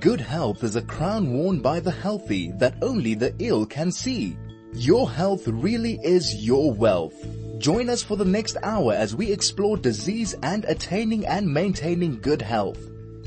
[0.00, 4.34] Good health is a crown worn by the healthy that only the ill can see.
[4.72, 7.14] Your health really is your wealth.
[7.58, 12.40] Join us for the next hour as we explore disease and attaining and maintaining good
[12.40, 12.78] health.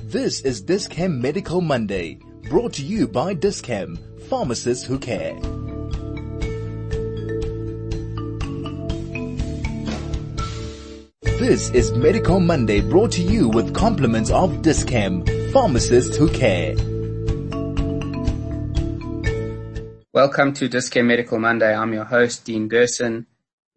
[0.02, 2.18] This is Dis-Chem Medical Monday,
[2.50, 3.96] brought to you by Dis-Chem,
[4.28, 5.40] pharmacists who care.
[11.38, 15.24] This is Medical Monday brought to you with compliments of Dis-Chem,
[15.54, 16.74] pharmacists who care.
[20.12, 21.76] Welcome to Dis-Chem Medical Monday.
[21.76, 23.28] I'm your host, Dean Gerson.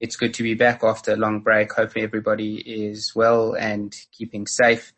[0.01, 1.71] It's good to be back after a long break.
[1.75, 4.95] Hopefully everybody is well and keeping safe.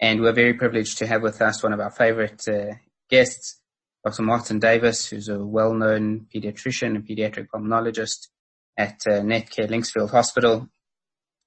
[0.00, 2.74] And we're very privileged to have with us one of our favorite uh,
[3.10, 3.60] guests,
[4.04, 4.22] Dr.
[4.22, 8.28] Martin Davis, who's a well-known pediatrician and pediatric pulmonologist
[8.76, 10.70] at uh, Netcare Linksfield Hospital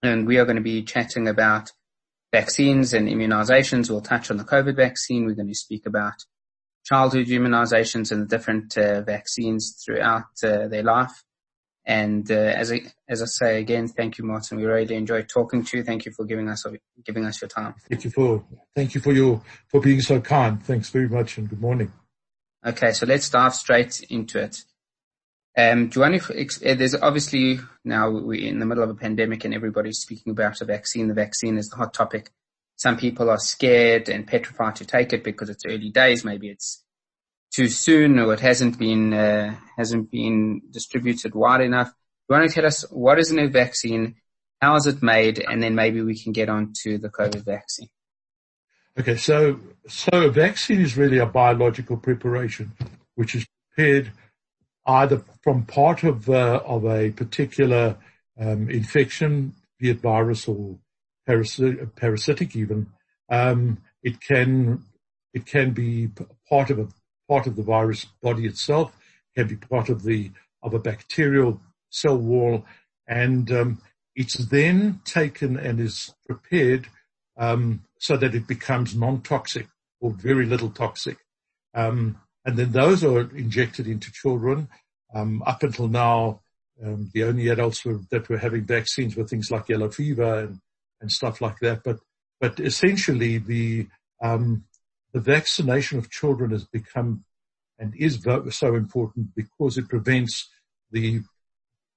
[0.03, 1.71] and we are going to be chatting about
[2.33, 3.89] vaccines and immunizations.
[3.89, 5.25] We'll touch on the COVID vaccine.
[5.25, 6.15] We're going to speak about
[6.83, 11.23] childhood immunizations and the different uh, vaccines throughout uh, their life.
[11.85, 14.57] And uh, as I as I say again, thank you, Martin.
[14.57, 15.83] We really enjoyed talking to you.
[15.83, 16.65] Thank you for giving us
[17.05, 17.75] giving us your time.
[17.89, 20.63] Thank you for thank you for your for being so kind.
[20.63, 21.91] Thanks very much, and good morning.
[22.65, 24.63] Okay, so let's dive straight into it.
[25.55, 28.95] Um, do you want to, uh, there's obviously now we're in the middle of a
[28.95, 31.07] pandemic and everybody's speaking about a vaccine.
[31.07, 32.31] The vaccine is the hot topic.
[32.75, 36.25] Some people are scared and petrified to take it because it's early days.
[36.25, 36.83] Maybe it's
[37.53, 41.89] too soon or it hasn't been, uh, hasn't been distributed wide enough.
[41.89, 44.15] Do you want to tell us what is a new vaccine?
[44.59, 45.37] How is it made?
[45.37, 47.89] And then maybe we can get on to the COVID vaccine.
[48.97, 49.17] Okay.
[49.17, 52.71] So, so a vaccine is really a biological preparation,
[53.13, 54.11] which is prepared
[54.85, 57.97] either from part of uh, of a particular
[58.39, 60.77] um, infection, be it virus or
[61.27, 62.87] parasit- parasitic, even
[63.29, 64.83] um, it can
[65.33, 66.09] it can be
[66.49, 66.87] part of a
[67.29, 68.95] part of the virus body itself,
[69.35, 70.31] can be part of the
[70.61, 71.59] of a bacterial
[71.89, 72.65] cell wall,
[73.07, 73.81] and um,
[74.15, 76.87] it's then taken and is prepared
[77.37, 79.67] um, so that it becomes non-toxic
[79.99, 81.17] or very little toxic.
[81.73, 84.67] Um, and then those are injected into children.
[85.13, 86.41] Um, up until now,
[86.83, 90.59] um, the only adults were, that were having vaccines were things like yellow fever and,
[91.01, 91.83] and stuff like that.
[91.83, 91.99] But,
[92.41, 93.87] but essentially the,
[94.21, 94.65] um,
[95.13, 97.23] the vaccination of children has become
[97.79, 100.49] and is so important because it prevents
[100.91, 101.21] the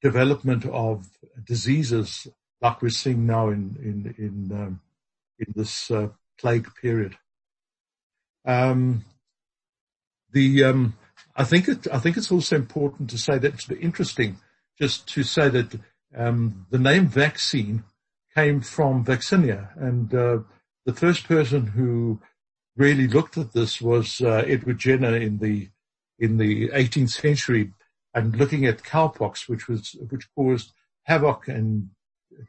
[0.03, 1.09] development of
[1.45, 2.27] diseases
[2.61, 4.81] like we're seeing now in, in, in, um,
[5.39, 6.09] in this uh,
[6.39, 7.17] plague period.
[8.45, 9.05] Um,
[10.37, 10.95] the, um,
[11.35, 14.37] I think it, I think it's also important to say that it's interesting
[14.79, 15.81] just to say that
[16.15, 17.85] um, the name vaccine
[18.35, 20.39] came from vaccinia, and uh,
[20.85, 22.21] the first person who
[22.77, 25.71] really looked at this was uh, Edward Jenner in the
[26.19, 27.73] in the 18th century,
[28.13, 30.73] and looking at cowpox, which was which caused
[31.05, 31.89] havoc and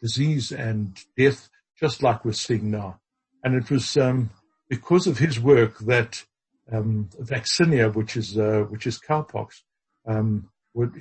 [0.02, 1.50] disease and death,
[1.80, 3.00] just like we're seeing now.
[3.46, 4.30] And it was um,
[4.70, 6.26] because of his work that
[6.72, 9.62] um, vaccinia, which is uh, which is cowpox.
[10.06, 10.50] Um,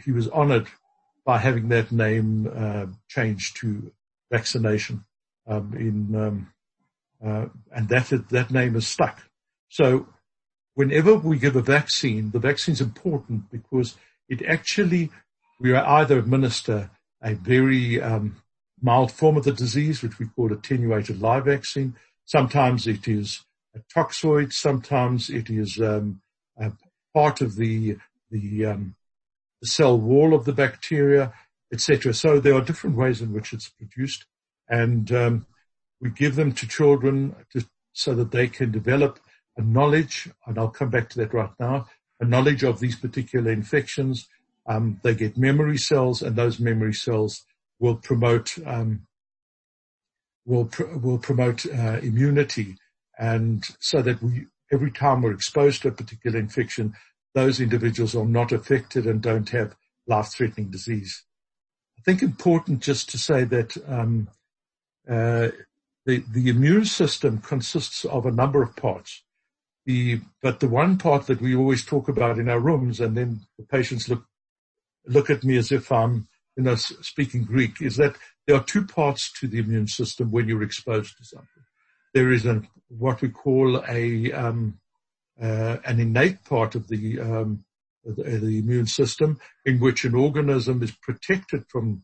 [0.04, 0.68] he was honoured
[1.24, 3.92] by having that name uh, changed to
[4.30, 5.04] vaccination.
[5.46, 6.52] Um, in um,
[7.24, 9.22] uh, and that that name is stuck.
[9.68, 10.08] So
[10.74, 13.96] whenever we give a vaccine, the vaccine is important because
[14.28, 15.10] it actually
[15.60, 16.90] we either administer
[17.22, 18.36] a very um,
[18.80, 21.94] mild form of the disease, which we call attenuated live vaccine.
[22.24, 23.44] Sometimes it is
[23.94, 24.52] toxoid.
[24.52, 26.20] Sometimes it is um,
[27.14, 27.96] part of the
[28.30, 28.94] the, um,
[29.64, 31.32] cell wall of the bacteria,
[31.72, 32.12] etc.
[32.12, 34.26] So there are different ways in which it's produced,
[34.68, 35.46] and um,
[36.00, 39.18] we give them to children to, so that they can develop
[39.56, 40.28] a knowledge.
[40.46, 41.86] And I'll come back to that right now.
[42.20, 44.28] A knowledge of these particular infections.
[44.66, 47.44] Um, they get memory cells, and those memory cells
[47.78, 49.06] will promote um,
[50.44, 52.76] will pr- will promote uh, immunity
[53.18, 56.94] and so that we, every time we're exposed to a particular infection,
[57.34, 59.76] those individuals are not affected and don't have
[60.06, 61.24] life-threatening disease.
[61.98, 64.28] I think important just to say that um,
[65.08, 65.48] uh,
[66.04, 69.22] the the immune system consists of a number of parts.
[69.84, 73.40] The but the one part that we always talk about in our rooms, and then
[73.58, 74.24] the patients look
[75.06, 78.84] look at me as if I'm you know speaking Greek, is that there are two
[78.84, 81.55] parts to the immune system when you're exposed to something
[82.16, 84.78] there is a, what we call a, um,
[85.38, 87.62] uh, an innate part of the, um,
[88.06, 92.02] the, the, immune system in which an organism is protected from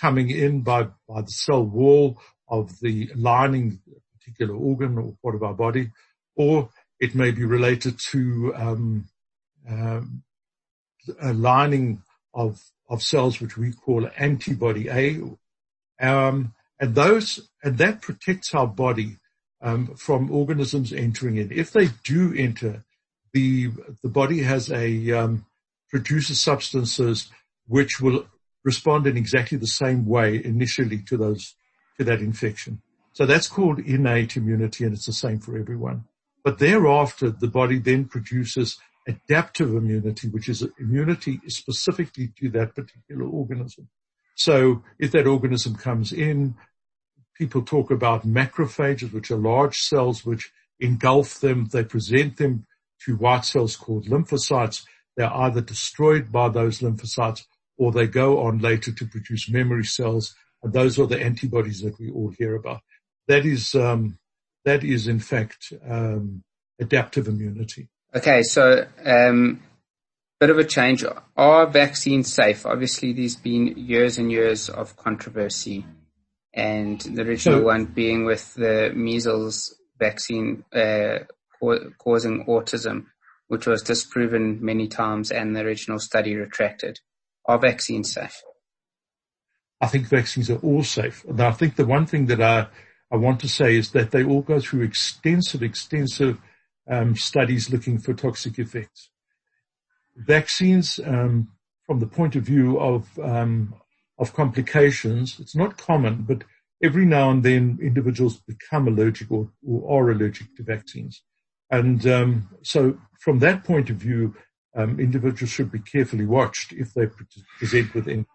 [0.00, 2.16] coming in by, by the cell wall
[2.48, 3.80] of the lining
[4.16, 5.90] particular organ or part of our body,
[6.36, 6.70] or
[7.00, 9.08] It may be related to um,
[9.68, 10.22] um,
[11.20, 12.02] a lining
[12.32, 15.20] of of cells which we call antibody A,
[16.00, 19.16] um, and those and that protects our body
[19.62, 21.52] um, from organisms entering in.
[21.52, 22.84] If they do enter,
[23.32, 23.70] the
[24.02, 25.46] the body has a um,
[25.90, 27.30] produces substances
[27.66, 28.26] which will
[28.64, 31.54] respond in exactly the same way initially to those
[31.98, 32.80] to that infection.
[33.12, 36.04] So that's called innate immunity, and it's the same for everyone.
[36.44, 43.26] But thereafter, the body then produces adaptive immunity, which is immunity specifically to that particular
[43.26, 43.88] organism.
[44.36, 46.54] So if that organism comes in,
[47.40, 51.64] people talk about macrophages, which are large cells which engulf them.
[51.72, 52.66] They present them
[53.06, 54.84] to white cells called lymphocytes.
[55.16, 57.44] They're either destroyed by those lymphocytes
[57.78, 60.34] or they go on later to produce memory cells.
[60.62, 62.82] And those are the antibodies that we all hear about.
[63.26, 64.18] That is, um,
[64.66, 66.42] that is in fact, um,
[66.78, 67.88] adaptive immunity.
[68.14, 68.42] Okay.
[68.42, 69.62] So, um,
[70.40, 71.06] bit of a change.
[71.38, 72.66] Are vaccines safe?
[72.66, 75.86] Obviously there's been years and years of controversy
[76.52, 81.20] and the original so, one being with the measles vaccine, uh,
[81.98, 83.06] causing autism,
[83.48, 86.98] which was disproven many times and the original study retracted.
[87.46, 88.42] Are vaccines safe?
[89.80, 91.24] I think vaccines are all safe.
[91.24, 92.66] And I think the one thing that I,
[93.10, 96.38] I want to say is that they all go through extensive, extensive
[96.88, 99.10] um, studies looking for toxic effects.
[100.16, 101.48] Vaccines, um,
[101.86, 103.74] from the point of view of um,
[104.20, 106.44] of complications, it's not common, but
[106.82, 111.22] every now and then individuals become allergic or, or are allergic to vaccines.
[111.70, 114.34] And um, so from that point of view,
[114.76, 117.06] um, individuals should be carefully watched if they
[117.58, 118.26] present with any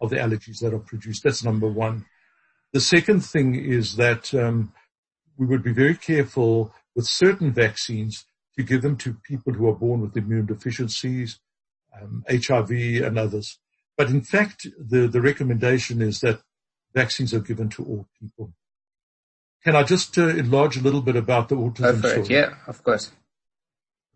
[0.00, 1.24] of the allergies that are produced.
[1.24, 2.04] That's number one.
[2.72, 4.72] The second thing is that um,
[5.38, 8.26] we would be very careful with certain vaccines
[8.56, 11.40] to give them to people who are born with immune deficiencies,
[12.28, 13.58] HIV um, and others.
[13.96, 16.40] But in fact, the, the recommendation is that
[16.94, 18.52] vaccines are given to all people.
[19.64, 22.26] Can I just uh, enlarge a little bit about the autism story?
[22.28, 23.12] Yeah, of course.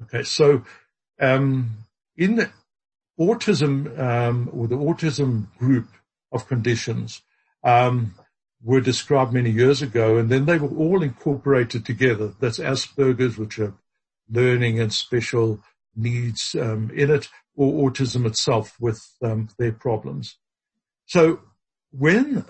[0.03, 0.65] Okay, so
[1.21, 1.71] um,
[2.17, 2.49] in
[3.19, 5.89] autism um, or the autism group
[6.33, 7.23] of conditions
[7.63, 8.15] um,
[8.63, 12.35] were described many years ago, and then they were all incorporated together.
[12.41, 13.75] That's Asperger's, which are
[14.29, 15.61] learning and special
[15.97, 20.37] needs um, in it, or autism itself with um, their problems.
[21.07, 21.41] So
[21.91, 22.45] when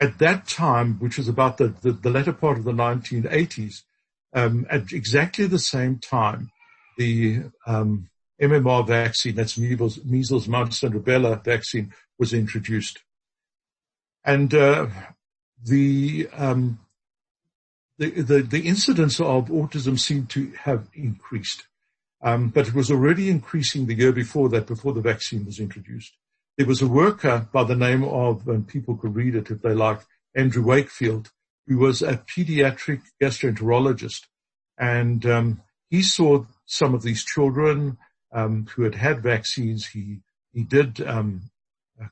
[0.00, 3.82] at that time, which was about the, the, the latter part of the 1980s,
[4.34, 6.50] um, at exactly the same time,
[6.98, 13.00] the um, MMR vaccine, that's measles, measles, mumps, and rubella vaccine, was introduced,
[14.24, 14.86] and uh,
[15.62, 16.78] the, um,
[17.98, 21.66] the, the the incidence of autism seemed to have increased,
[22.26, 26.12] um, but it was already increasing the year before that, before the vaccine was introduced.
[26.58, 29.74] There was a worker by the name of, and people could read it if they
[29.74, 30.00] like,
[30.34, 31.30] Andrew Wakefield,
[31.68, 34.22] who was a pediatric gastroenterologist.
[34.76, 37.96] And um, he saw some of these children
[38.32, 39.86] um, who had had vaccines.
[39.86, 41.42] He, he did um,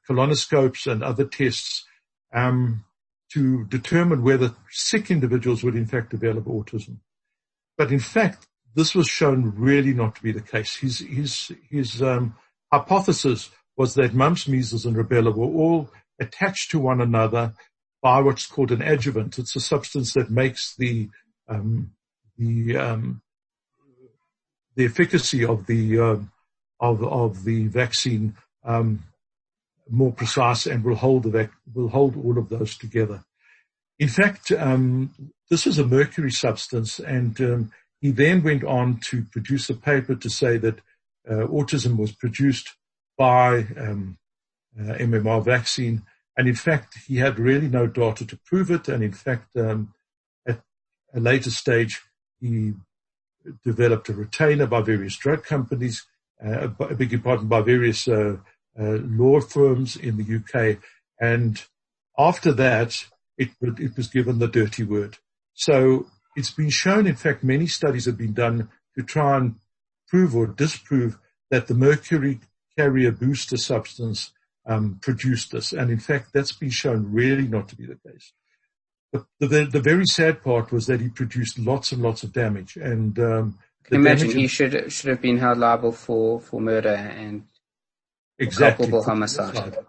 [0.09, 1.85] colonoscopes and other tests
[2.33, 2.85] um,
[3.33, 6.99] to determine whether sick individuals would in fact develop autism.
[7.77, 10.76] But in fact, this was shown really not to be the case.
[10.76, 12.34] His, his, his um,
[12.72, 17.55] hypothesis was that mumps, measles, and rubella were all attached to one another
[18.03, 19.39] by what's called an adjuvant.
[19.39, 21.08] It's a substance that makes the
[21.49, 21.93] um,
[22.37, 23.22] the um,
[24.77, 26.17] the efficacy of the uh,
[26.81, 29.05] of of the vaccine um,
[29.89, 33.25] more precise and will hold the vac- will hold all of those together.
[33.99, 35.13] In fact, um,
[35.51, 37.72] this is a mercury substance, and um,
[38.05, 40.79] he then went on to produce a paper to say that
[41.27, 42.77] uh, autism was produced
[43.17, 44.19] by um,
[44.79, 46.03] uh, MMR vaccine.
[46.37, 48.89] And in fact, he had really no data to prove it.
[48.89, 49.94] And in fact, um,
[50.46, 50.61] at
[51.15, 52.03] a later stage,
[52.43, 52.75] he
[53.65, 56.05] developed a retainer by various drug companies,
[56.44, 58.37] uh, I beg pardon, by various uh,
[58.79, 60.77] uh, law firms in the UK.
[61.19, 61.65] And
[62.19, 63.06] after that,
[63.39, 65.17] it, it was given the dirty word.
[65.55, 69.56] So it's been shown, in fact, many studies have been done to try and
[70.08, 71.19] prove or disprove
[71.50, 72.41] that the mercury
[72.76, 74.32] carrier booster substance
[74.67, 75.72] um, produced this.
[75.72, 78.32] And in fact, that's been shown really not to be the case.
[79.12, 82.76] The, the, the very sad part was that he produced lots and lots of damage.
[82.76, 83.58] And um,
[83.91, 87.44] imagine he should should have been held liable for, for murder and
[88.38, 89.56] exactly culpable homicide.
[89.56, 89.84] homicide.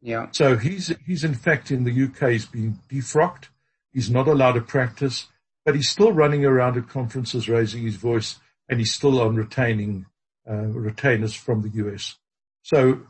[0.00, 0.28] Yeah.
[0.30, 2.30] So he's he's in fact in the UK.
[2.30, 3.48] He's been defrocked.
[3.92, 5.26] He's not allowed to practice.
[5.68, 10.06] But he's still running around at conferences raising his voice and he's still on retaining,
[10.48, 12.16] uh, retainers from the US.
[12.62, 13.00] So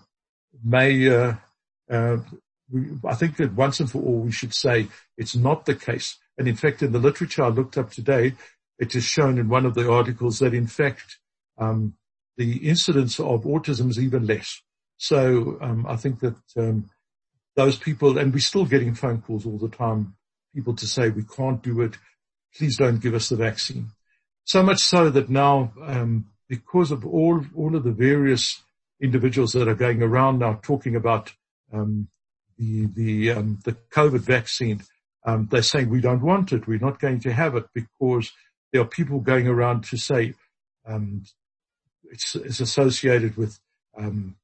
[0.65, 1.35] may, uh,
[1.89, 2.17] uh,
[2.69, 6.19] we, I think that once and for all we should say it's not the case.
[6.37, 8.35] And in fact, in the literature I looked up today,
[8.81, 11.19] it is shown in one of the articles that in fact,
[11.59, 11.95] um,
[12.39, 14.61] the incidence of autism is even less.
[14.97, 16.91] So um, I think that um,
[17.55, 20.17] those people, and we're still getting phone calls all the time,
[20.57, 21.97] people to say we can't do it.
[22.57, 23.89] Please don't give us the vaccine.
[24.45, 28.63] So much so that now, um, because of all all of the various
[29.01, 31.33] individuals that are going around now talking about
[31.73, 32.09] um,
[32.57, 34.83] the the um, the COVID vaccine,
[35.25, 36.67] um, they're saying we don't want it.
[36.67, 38.33] We're not going to have it because
[38.73, 40.35] there are people going around to say
[40.87, 41.25] um,
[42.11, 43.59] it's, it's, associated with
[43.97, 44.37] um,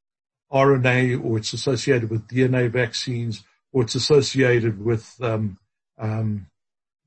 [0.52, 3.42] RNA or it's associated with DNA vaccines
[3.72, 5.58] or it's associated with um,
[5.98, 6.46] um,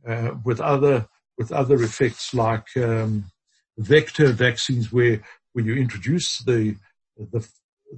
[0.08, 3.26] uh, with other with other effects like um,
[3.78, 5.22] vector vaccines where
[5.54, 6.76] when you introduce the
[7.18, 7.48] the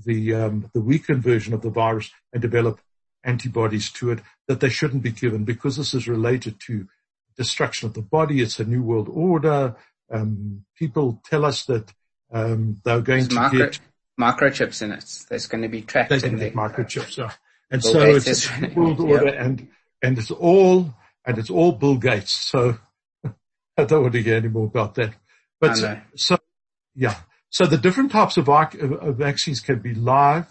[0.06, 2.80] the um, the weakened version of the virus and develop
[3.24, 6.88] antibodies to it that they shouldn't be given because this is related to
[7.38, 8.42] destruction of the body.
[8.42, 9.76] It's a new world order.
[10.12, 11.94] Um, people tell us that
[12.32, 13.80] um, they're going There's to micro, get
[14.20, 15.26] microchips in it.
[15.30, 17.18] There's going to be tracked in the microchips.
[17.18, 17.32] Yeah.
[17.72, 19.44] And so it's a new world order, yeah.
[19.44, 19.68] and
[20.02, 20.94] and it's all
[21.30, 22.32] and it's all Bill Gates.
[22.32, 22.80] So
[23.78, 25.14] I don't want to hear any more about that.
[25.62, 25.76] But
[26.16, 26.38] so
[26.96, 27.18] yeah,
[27.52, 30.48] so the different types of, of vaccines can be live,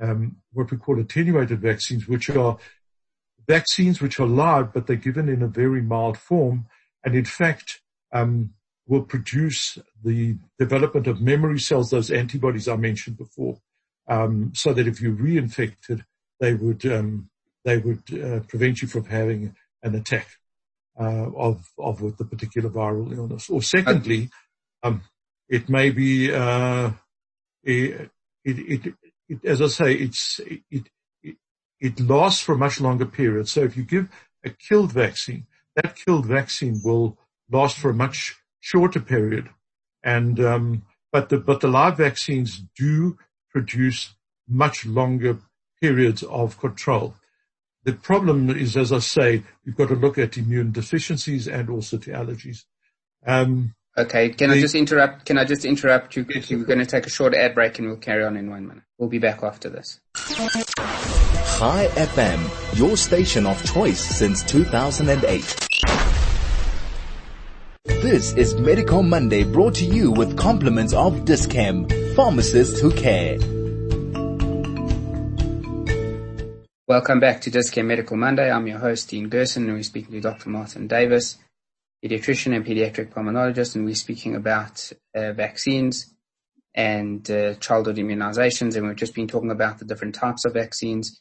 [0.00, 2.58] um, what we call attenuated vaccines, which are
[3.48, 6.66] vaccines which are live, but they're given in a very mild form,
[7.04, 7.80] and in fact
[8.12, 8.54] um,
[8.86, 13.58] will produce the development of memory cells, those antibodies I mentioned before,
[14.06, 16.04] um, so that if you're reinfected,
[16.38, 17.30] they would um,
[17.64, 20.28] they would uh, prevent you from having an attack
[20.98, 23.50] uh, of of the particular viral illness.
[23.50, 24.30] Or secondly,
[24.82, 25.02] um,
[25.48, 26.90] it may be uh,
[27.62, 28.10] it,
[28.44, 28.94] it,
[29.28, 30.88] it, as I say, it's it,
[31.80, 33.48] it lasts for a much longer period.
[33.48, 34.08] So if you give
[34.44, 35.46] a killed vaccine,
[35.76, 37.18] that killed vaccine will
[37.50, 39.48] last for a much shorter period.
[40.02, 40.82] And, um,
[41.12, 43.18] but the, but the live vaccines do
[43.50, 44.14] produce
[44.48, 45.38] much longer
[45.80, 47.14] periods of control.
[47.84, 51.96] The problem is, as I say, you've got to look at immune deficiencies and also
[51.98, 52.64] to allergies.
[53.26, 54.28] Um, okay.
[54.30, 55.24] Can the, I just interrupt?
[55.24, 56.56] Can I just interrupt you quickly?
[56.56, 58.82] We're going to take a short ad break and we'll carry on in one minute.
[58.98, 59.98] We'll be back after this.
[60.14, 65.68] Hi FM, your station of choice since 2008.
[67.84, 73.38] This is Medical Monday brought to you with compliments of Dis-Chem, pharmacists who care.
[76.90, 78.50] Welcome back to Dis-Chem Medical Monday.
[78.50, 80.48] I'm your host, Dean Gerson, and we're speaking to Dr.
[80.48, 81.36] Martin Davis,
[82.04, 86.12] pediatrician and pediatric pulmonologist, and we're speaking about uh, vaccines
[86.74, 91.20] and uh, childhood immunizations, and we've just been talking about the different types of vaccines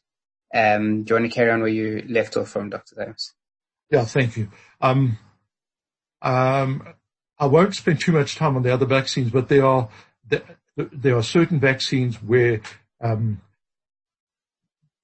[0.56, 2.96] um, do you want to carry on where you left off from, Dr.
[2.96, 3.36] Davis?
[3.92, 4.50] Yeah, thank you.
[4.82, 5.20] Um,
[6.24, 6.96] um,
[7.38, 9.88] I won't spend too much time on the other vaccines, but there are
[10.76, 12.62] there are certain vaccines where
[13.02, 13.42] um,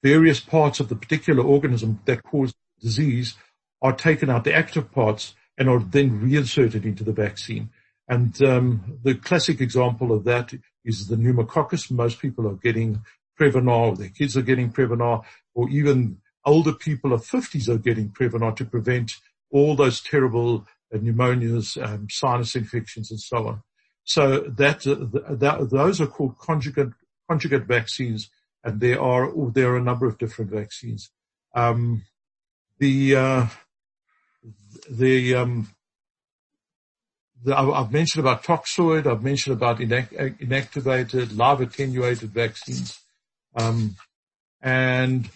[0.05, 3.33] various parts of the particular organism that cause disease
[3.81, 7.71] are taken out, the active parts, and are then reinserted into the vaccine.
[8.07, 11.89] And um, the classic example of that is the pneumococcus.
[11.89, 13.01] Most people are getting
[13.39, 15.23] Prevnar, their kids are getting Prevnar,
[15.55, 19.13] or even older people of 50s are getting Prevnar to prevent
[19.49, 23.63] all those terrible uh, pneumonias, um, sinus infections, and so on.
[24.03, 26.93] So that, uh, that, those are called conjugate
[27.27, 28.29] conjugate vaccines,
[28.65, 31.11] and there are there are a number of different vaccines.
[31.53, 32.03] Um,
[32.79, 33.45] the uh,
[34.89, 35.69] the um,
[37.53, 39.05] I've mentioned about toxoid.
[39.05, 42.99] I've mentioned about inactivated, live attenuated vaccines.
[43.55, 43.95] Um,
[44.61, 45.29] and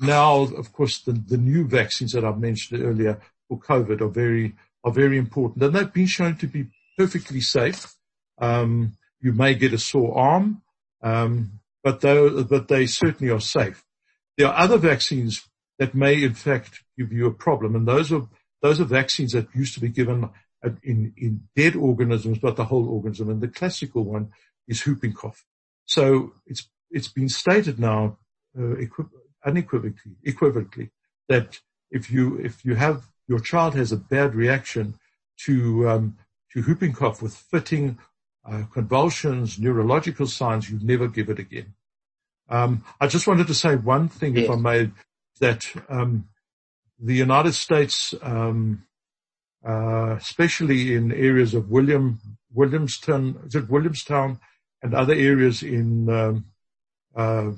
[0.00, 4.54] now, of course, the, the new vaccines that I've mentioned earlier for COVID are very,
[4.82, 6.66] are very important and they've been shown to be
[6.98, 7.94] perfectly safe.
[8.38, 10.62] Um, you may get a sore arm,
[11.02, 13.84] um, but they, but they certainly are safe.
[14.36, 15.48] There are other vaccines
[15.78, 18.26] that may in fact give you a problem and those are,
[18.62, 20.30] those are vaccines that used to be given
[20.82, 23.30] in, in dead organisms, but the whole organism.
[23.30, 24.30] And the classical one
[24.66, 25.44] is whooping cough.
[25.86, 28.18] So it's it's been stated now
[28.58, 28.74] uh,
[29.44, 30.90] unequivocally, equivocally
[31.28, 31.60] that
[31.90, 34.94] if you if you have your child has a bad reaction
[35.44, 36.16] to um,
[36.52, 37.98] to whooping cough with fitting,
[38.46, 41.74] uh, convulsions, neurological signs—you'd never give it again.
[42.48, 44.44] Um, I just wanted to say one thing, yes.
[44.44, 44.90] if I may,
[45.40, 46.28] that um,
[46.98, 48.84] the United States um,
[49.64, 52.20] uh, especially in areas of William,
[52.52, 54.38] Williamstown, is it Williamstown
[54.82, 56.44] and other areas in, um,
[57.16, 57.50] uh,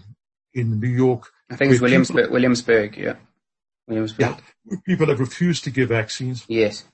[0.55, 1.33] in New York.
[1.51, 3.17] I think it's Williamsburg, people, Williamsburg, yeah.
[3.89, 4.41] Williamsburg.
[4.71, 6.45] Yeah, people have refused to give vaccines.
[6.49, 6.85] Yes.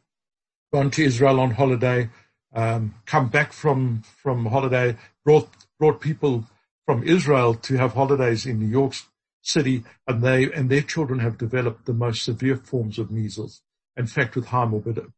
[0.73, 2.09] Gone to Israel on holiday,
[2.55, 6.45] um, come back from, from holiday, brought, brought people
[6.87, 8.95] from Israel to have holidays in New York
[9.43, 13.63] City and they, and their children have developed the most severe forms of measles.
[13.97, 14.65] In fact, with high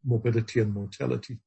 [0.05, 1.38] morbidity and mortality.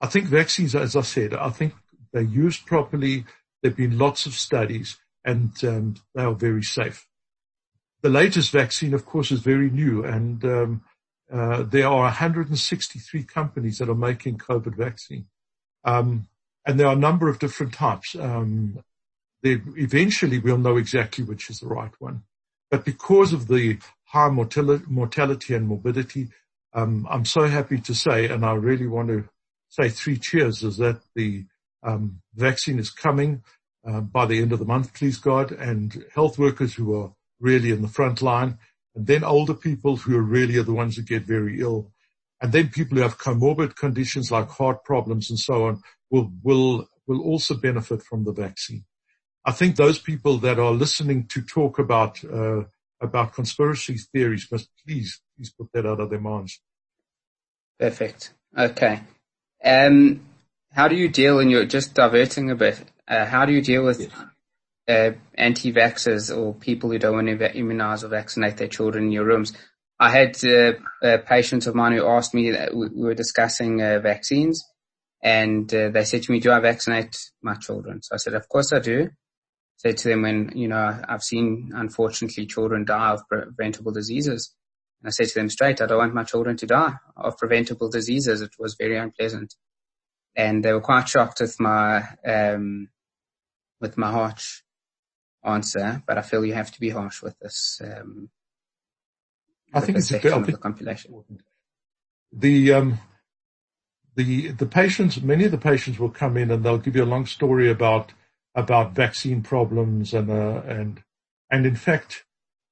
[0.00, 1.74] I think vaccines, as I said, I think
[2.12, 3.24] they're used properly.
[3.62, 7.06] There've been lots of studies and um, they are very safe.
[8.02, 10.82] The latest vaccine, of course, is very new and um,
[11.32, 15.26] uh, there are 163 companies that are making COVID vaccine.
[15.84, 16.28] Um,
[16.66, 18.14] and there are a number of different types.
[18.14, 18.82] Um,
[19.42, 22.22] eventually we'll know exactly which is the right one.
[22.70, 26.28] But because of the high mortality, mortality and morbidity,
[26.72, 29.28] um, I'm so happy to say, and I really want to
[29.68, 31.44] say three cheers, is that the
[31.82, 33.42] um, vaccine is coming
[33.86, 37.70] uh, by the end of the month, please God, and health workers who are really
[37.70, 38.58] in the front line,
[38.94, 41.92] and then older people who are really are the ones who get very ill,
[42.40, 46.88] and then people who have comorbid conditions like heart problems and so on will will
[47.06, 48.84] will also benefit from the vaccine.
[49.44, 52.62] I think those people that are listening to talk about uh,
[53.00, 56.60] about conspiracy theories must please please put that out of their minds.
[57.78, 58.32] Perfect.
[58.56, 59.00] Okay.
[59.64, 60.20] Um,
[60.72, 63.84] how do you deal, and you're just diverting a bit, uh, how do you deal
[63.84, 64.12] with
[64.88, 69.24] uh, anti-vaxxers or people who don't want to immunize or vaccinate their children in your
[69.24, 69.52] rooms?
[69.98, 74.00] I had uh, patients of mine who asked me that we, we were discussing uh,
[74.00, 74.64] vaccines
[75.22, 78.02] and uh, they said to me, do I vaccinate my children?
[78.02, 79.10] So I said, of course I do.
[79.76, 84.54] Said to them when, you know, I've seen unfortunately children die of preventable diseases.
[85.00, 87.90] And I said to them straight, I don't want my children to die of preventable
[87.90, 88.40] diseases.
[88.40, 89.54] It was very unpleasant
[90.36, 92.88] and they were quite shocked with my um,
[93.80, 94.62] with my harsh
[95.44, 96.02] answer.
[96.06, 97.80] But I feel you have to be harsh with this.
[97.84, 98.30] Um,
[99.72, 101.24] I think it's a bit of the compilation.
[102.32, 102.98] The um,
[104.14, 107.06] the the patients, many of the patients will come in and they'll give you a
[107.06, 108.12] long story about
[108.54, 111.02] about vaccine problems and uh, and
[111.50, 112.24] and in fact,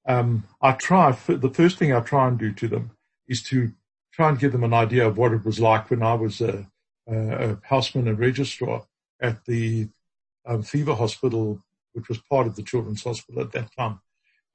[0.06, 2.92] um, I try the first thing I try and do to them
[3.28, 3.72] is to
[4.12, 6.68] try and give them an idea of what it was like when I was a,
[7.10, 8.86] uh, houseman and registrar
[9.20, 9.88] at the
[10.46, 14.00] um, fever hospital, which was part of the children's hospital at that time.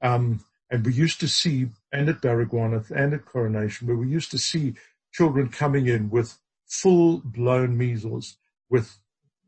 [0.01, 4.31] Um, and we used to see, and at Baragwanath and at Coronation, where we used
[4.31, 4.75] to see
[5.13, 8.37] children coming in with full blown measles,
[8.69, 8.97] with,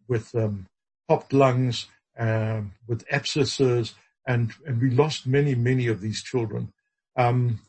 [0.07, 0.67] with, um,
[1.07, 6.71] popped lungs, um, with abscesses, and, and we lost many, many of these children.
[7.15, 7.59] Um,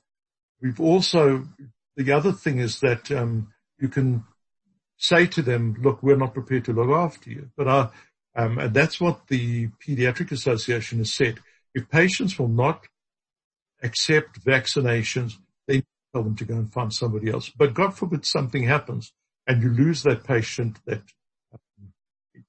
[0.63, 1.49] we've also,
[1.97, 4.25] the other thing is that, um, you can
[5.01, 7.51] say to them, look, we're not prepared to look after you.
[7.57, 7.91] But uh,
[8.37, 11.41] um, and that's what the Pediatric Association has said.
[11.75, 12.87] If patients will not
[13.83, 15.35] accept vaccinations,
[15.67, 17.51] they tell them to go and find somebody else.
[17.51, 19.13] But God forbid something happens
[19.47, 21.03] and you lose that patient, that
[21.53, 21.93] um,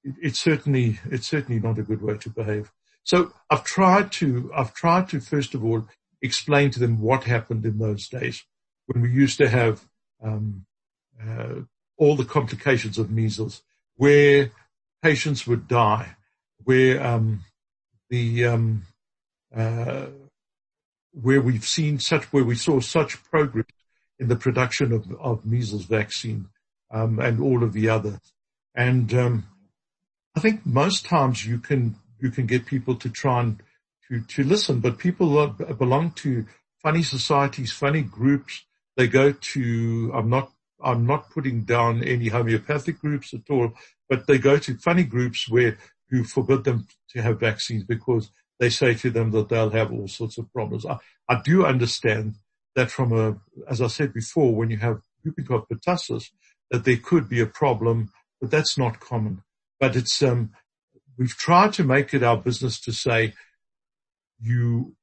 [0.04, 2.70] it, it's certainly it's certainly not a good way to behave.
[3.04, 5.88] So I've tried to I've tried to first of all
[6.20, 8.44] explain to them what happened in those days
[8.86, 9.88] when we used to have
[10.22, 10.64] um,
[11.20, 11.54] uh,
[11.96, 13.62] all the complications of measles,
[13.96, 14.52] where
[15.02, 16.16] patients would die,
[16.64, 17.44] where um,
[18.08, 18.82] the um,
[19.54, 20.06] uh,
[21.12, 23.66] where we've seen such where we saw such progress
[24.18, 26.48] in the production of, of measles vaccine
[26.90, 28.20] um, and all of the other.
[28.74, 29.46] And um,
[30.36, 33.62] I think most times you can you can get people to try and
[34.08, 36.46] to to listen, but people are, belong to
[36.82, 38.64] funny societies, funny groups.
[38.96, 43.72] They go to I'm not I'm not putting down any homeopathic groups at all,
[44.12, 45.78] but they go to funny groups where
[46.10, 50.06] who forbid them to have vaccines because they say to them that they'll have all
[50.06, 50.84] sorts of problems.
[50.84, 50.98] I,
[51.30, 52.34] I do understand
[52.76, 53.38] that from a,
[53.70, 56.26] as I said before, when you have whooping cough pertussis,
[56.70, 59.44] that there could be a problem, but that's not common.
[59.80, 60.50] But it's, um,
[61.16, 63.32] we've tried to make it our business to say,
[64.38, 64.94] you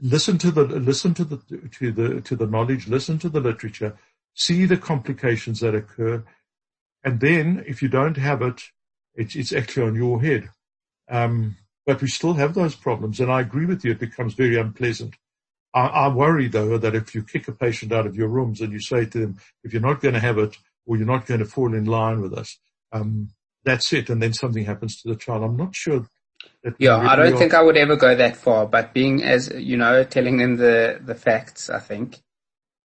[0.00, 1.36] listen to the, listen to the,
[1.78, 3.96] to the, to the knowledge, listen to the literature,
[4.34, 6.24] see the complications that occur,
[7.04, 8.62] and then if you don't have it,
[9.14, 10.48] it's, it's actually on your head.
[11.10, 13.90] Um, but we still have those problems, and I agree with you.
[13.90, 15.14] It becomes very unpleasant.
[15.74, 18.72] I, I worry though that if you kick a patient out of your rooms and
[18.72, 21.40] you say to them, if you're not going to have it or you're not going
[21.40, 22.58] to fall in line with us,
[22.92, 23.30] um,
[23.64, 24.10] that's it.
[24.10, 25.42] And then something happens to the child.
[25.42, 26.06] I'm not sure.
[26.78, 27.36] yeah, really I don't are.
[27.36, 31.00] think I would ever go that far, but being as, you know, telling them the,
[31.02, 32.20] the facts, I think,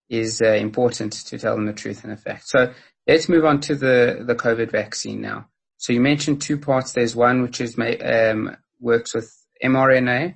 [0.09, 2.49] is uh, important to tell them the truth and the fact.
[2.49, 2.73] So
[3.07, 5.49] let's move on to the, the COVID vaccine now.
[5.79, 6.93] So you mentioned two parts.
[6.93, 10.35] There's one which is um, works with mRNA,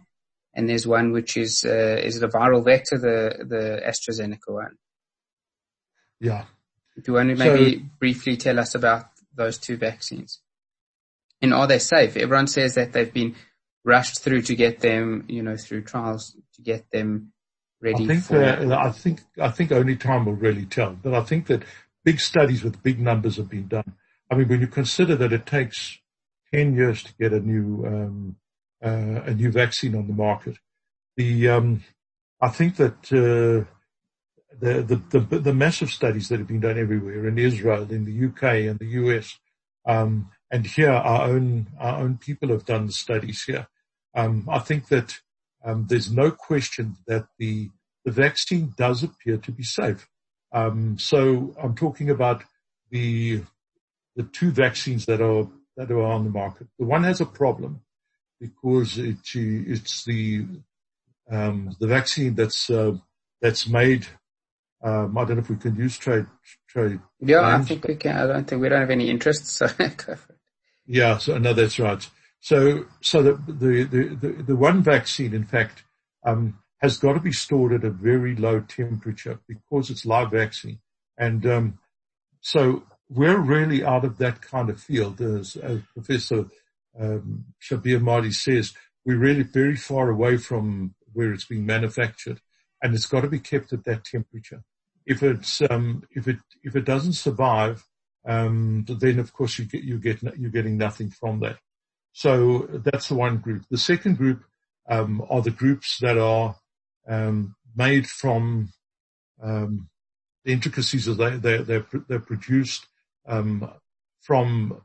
[0.55, 4.77] and there's one which is uh, is it a viral vector, the the AstraZeneca one.
[6.21, 6.45] Yeah.
[6.97, 10.41] Do you want to maybe so, briefly tell us about those two vaccines?
[11.41, 12.17] And are they safe?
[12.17, 13.37] Everyone says that they've been
[13.85, 17.33] rushed through to get them, you know, through trials to get them
[17.81, 18.45] ready I think, for.
[18.45, 20.91] I think I think only time will really tell.
[20.91, 21.63] But I think that
[22.05, 23.95] big studies with big numbers have been done.
[24.31, 25.99] I mean, when you consider that it takes
[26.53, 28.37] ten years to get a new um,
[28.85, 30.57] uh, a new vaccine on the market,
[31.17, 31.85] the um,
[32.41, 33.67] I think that uh,
[34.59, 38.27] the, the, the the massive studies that have been done everywhere in Israel, in the
[38.29, 39.39] UK, and the US,
[39.87, 43.67] um, and here our own our own people have done the studies here.
[44.15, 45.21] Um, I think that
[45.65, 47.71] um, there's no question that the
[48.05, 50.09] the vaccine does appear to be safe.
[50.53, 52.43] Um, so I'm talking about
[52.91, 53.43] the
[54.17, 56.67] the two vaccines that are that are on the market.
[56.79, 57.83] The one has a problem
[58.41, 60.47] because it, it's the
[61.31, 62.97] um, the vaccine that's uh,
[63.41, 64.07] that's made.
[64.83, 66.27] Um, I don't know if we can use trade
[66.69, 67.01] trade.
[67.21, 67.67] Yeah, names.
[67.67, 68.17] I think we can.
[68.17, 69.47] I don't think we don't have any interest.
[69.47, 69.69] So
[70.87, 72.05] Yeah, so no, that's right.
[72.41, 75.85] So, so the, the, the, the, one vaccine, in fact,
[76.25, 80.79] um, has got to be stored at a very low temperature because it's live vaccine.
[81.19, 81.79] And, um,
[82.41, 85.21] so we're really out of that kind of field.
[85.21, 86.47] As, as Professor,
[86.99, 88.73] um, Shabir Madhi says,
[89.05, 92.41] we're really very far away from where it's being manufactured
[92.83, 94.63] and it's got to be kept at that temperature.
[95.05, 97.85] If it's, um, if it, if it doesn't survive,
[98.27, 101.59] um, then of course you get, you get, you're getting nothing from that.
[102.13, 103.65] So that's the one group.
[103.71, 104.45] The second group
[104.89, 106.57] um, are the groups that are
[107.09, 108.73] um, made from
[109.43, 109.89] um,
[110.45, 112.87] the intricacies of they they they're, they're produced
[113.27, 113.71] um,
[114.21, 114.81] from.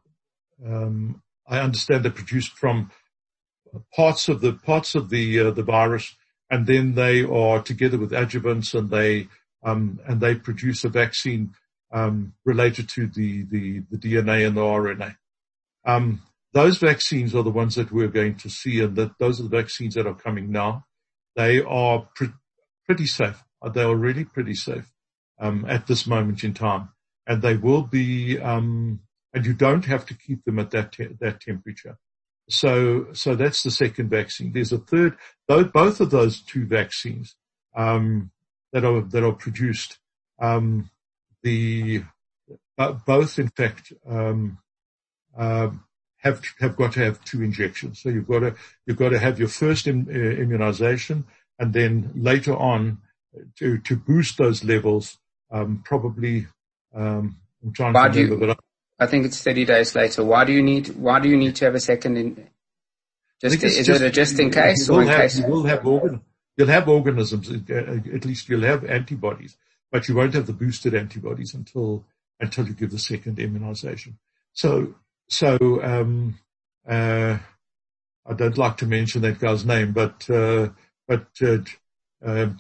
[0.66, 2.92] Um, I understand they're produced from
[3.96, 6.16] parts of the parts of the uh, the virus,
[6.50, 9.28] and then they are together with adjuvants, and they
[9.64, 11.54] um, and they produce a vaccine
[12.44, 15.16] related to the, the the DNA and the RNA.
[15.86, 16.22] Um,
[16.56, 19.50] those vaccines are the ones that we're going to see and that those are the
[19.50, 20.86] vaccines that are coming now.
[21.36, 22.30] They are pre-
[22.86, 23.44] pretty safe.
[23.74, 24.92] They are really pretty safe,
[25.40, 26.90] um, at this moment in time.
[27.28, 29.02] And they will be, um,
[29.34, 31.98] and you don't have to keep them at that, te- that temperature.
[32.50, 34.54] So, so that's the second vaccine.
[34.54, 35.18] There's a third,
[35.48, 37.36] both of those two vaccines,
[37.76, 38.32] um,
[38.72, 39.98] that are, that are produced,
[40.40, 40.92] um,
[41.42, 42.04] the,
[42.78, 44.60] uh, both in fact, um,
[45.38, 45.84] um,
[46.26, 48.02] have have got to have two injections.
[48.02, 51.26] So you've got to you've got to have your first uh, immunization,
[51.60, 52.98] and then later on
[53.60, 55.18] to to boost those levels.
[55.52, 56.48] Um, probably
[56.94, 58.56] um, I'm trying why to remember, you,
[59.00, 60.24] I think it's 30 days later.
[60.24, 62.18] Why do you need Why do you need to have a second?
[62.18, 62.48] In,
[63.40, 65.40] just is just, it a just in case or in have, case?
[65.40, 66.22] You will have organ,
[66.58, 67.52] You'll have organisms.
[67.70, 69.58] At least you'll have antibodies,
[69.92, 72.06] but you won't have the boosted antibodies until
[72.40, 74.18] until you give the second immunization.
[74.54, 74.96] So
[75.30, 76.40] so um,
[76.88, 77.38] uh,
[78.26, 80.70] I don't like to mention that guy's name, but uh,
[81.08, 81.58] but uh,
[82.24, 82.60] um,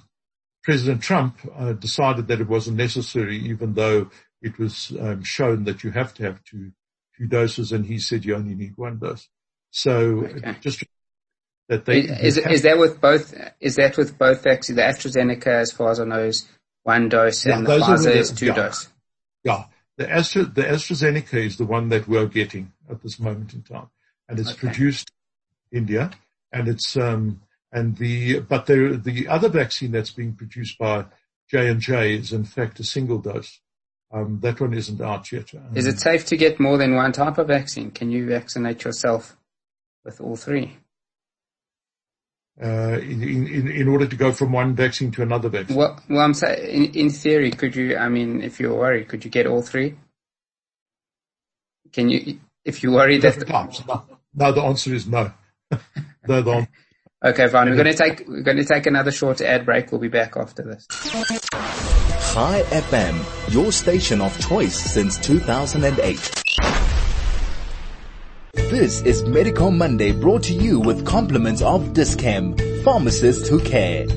[0.64, 4.10] President Trump uh, decided that it wasn't necessary, even though
[4.42, 6.72] it was um, shown that you have to have two
[7.18, 9.28] two doses, and he said you only need one dose.
[9.72, 10.56] So okay.
[10.62, 10.84] just
[11.68, 14.76] that they is, is, is that with both is that with both vaccines?
[14.76, 16.48] The AstraZeneca, as far as I know, is
[16.84, 18.54] one dose, yeah, and the Pfizer is two yeah.
[18.54, 18.88] dose.
[19.44, 19.66] Yeah,
[19.98, 23.90] the Astra, the AstraZeneca is the one that we're getting at this moment in time,
[24.28, 24.68] and it's okay.
[24.68, 25.12] produced
[25.72, 26.12] in India,
[26.52, 31.06] and it's um, and the but the the other vaccine that's being produced by
[31.50, 33.60] J and J is in fact a single dose.
[34.12, 35.54] Um, that one isn't out yet.
[35.54, 37.92] Um, is it safe to get more than one type of vaccine?
[37.92, 39.36] Can you vaccinate yourself
[40.04, 40.78] with all three?
[42.62, 45.76] Uh, in, in, in order to go from one vaccine to another vaccine?
[45.76, 49.26] Well, well, I'm saying, in, in theory, could you, I mean, if you're worried, could
[49.26, 49.96] you get all three?
[51.92, 53.40] Can you, if you worry that...
[53.40, 53.46] The,
[53.88, 54.06] no.
[54.34, 55.32] no, the answer is no.
[56.28, 56.68] no the
[57.24, 57.70] okay, fine.
[57.70, 59.92] We're going to take, we're going to take another short ad break.
[59.92, 60.88] We'll be back after this.
[62.38, 66.45] Hi FM, your station of choice since 2008.
[68.70, 74.08] This is Medical Monday brought to you with compliments of Dis-Chem, pharmacists who care.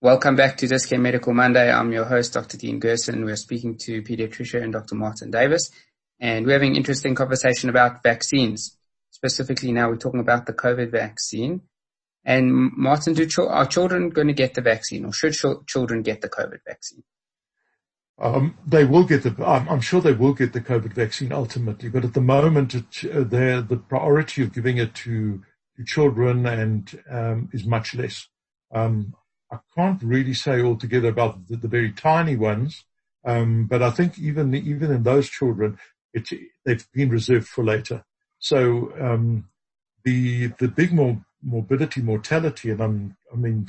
[0.00, 1.70] Welcome back to Dis-Chem Medical Monday.
[1.70, 2.56] I'm your host, Dr.
[2.56, 3.26] Dean Gerson.
[3.26, 4.94] We're speaking to pediatrician Dr.
[4.94, 5.70] Martin Davis,
[6.18, 8.78] and we're having an interesting conversation about vaccines.
[9.10, 11.60] Specifically now we're talking about the COVID vaccine.
[12.24, 15.34] And Martin, do are children going to get the vaccine, or should
[15.66, 17.02] children get the COVID vaccine?
[18.20, 19.34] Um, they will get the.
[19.44, 23.04] I'm, I'm, sure they will get the COVID vaccine ultimately, but at the moment, it,
[23.10, 25.42] uh, the priority of giving it to,
[25.76, 28.28] to children and um, is much less.
[28.72, 29.14] Um,
[29.50, 32.84] I can't really say altogether about the, the very tiny ones,
[33.24, 35.78] um, but I think even even in those children,
[36.12, 36.28] it,
[36.66, 38.04] they've been reserved for later.
[38.38, 39.48] So um,
[40.04, 43.68] the the big more morbidity, mortality, and I'm, I mean,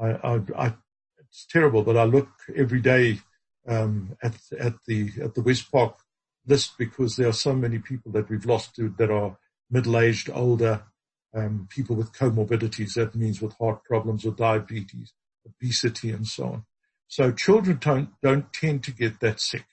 [0.00, 0.74] I, I, I,
[1.20, 3.20] it's terrible, but I look every day
[3.66, 5.98] um, at at the at the West Park
[6.46, 9.38] list because there are so many people that we've lost to, that are
[9.70, 10.84] middle aged, older,
[11.34, 12.94] um, people with comorbidities.
[12.94, 15.12] That means with heart problems or diabetes,
[15.46, 16.64] obesity, and so on.
[17.08, 19.64] So children don't don't tend to get that sick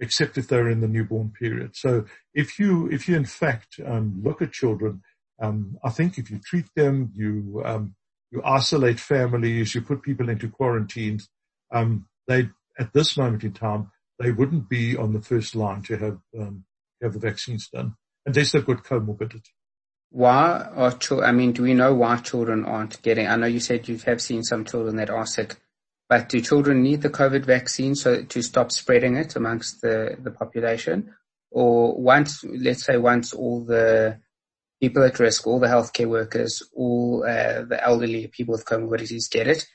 [0.00, 1.74] except if they're in the newborn period.
[1.74, 5.02] So if you, if you in fact um, look at children,
[5.40, 7.94] um, I think if you treat them, you, um,
[8.30, 11.28] you isolate families, you put people into quarantines,
[11.72, 12.48] um, they,
[12.78, 16.64] at this moment in time, they wouldn't be on the first line to have, um,
[17.02, 17.94] have the vaccines done
[18.26, 19.50] unless they've got comorbidity.
[20.10, 23.60] Why are children, I mean, do we know why children aren't getting, I know you
[23.60, 25.56] said you have seen some children that are sick
[26.08, 30.30] but do children need the COVID vaccine so to stop spreading it amongst the, the
[30.30, 31.14] population?
[31.50, 34.20] Or once, let's say once all the
[34.80, 39.48] people at risk, all the healthcare workers, all uh, the elderly, people with comorbidities get
[39.48, 39.66] it,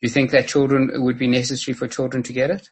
[0.00, 2.70] you think that children, it would be necessary for children to get it?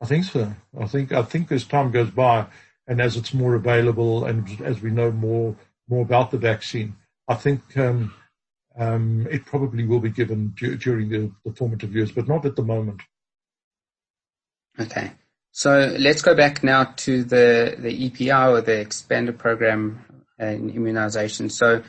[0.00, 0.52] I think so.
[0.78, 2.46] I think, I think as time goes by
[2.86, 5.56] and as it's more available and as we know more,
[5.88, 6.96] more about the vaccine,
[7.28, 8.14] I think, um,
[8.78, 12.56] um, it probably will be given d- during the, the, formative years, but not at
[12.56, 13.02] the moment.
[14.78, 15.12] Okay.
[15.52, 20.04] So let's go back now to the, the EPI or the expanded program
[20.38, 21.50] in immunization.
[21.50, 21.82] So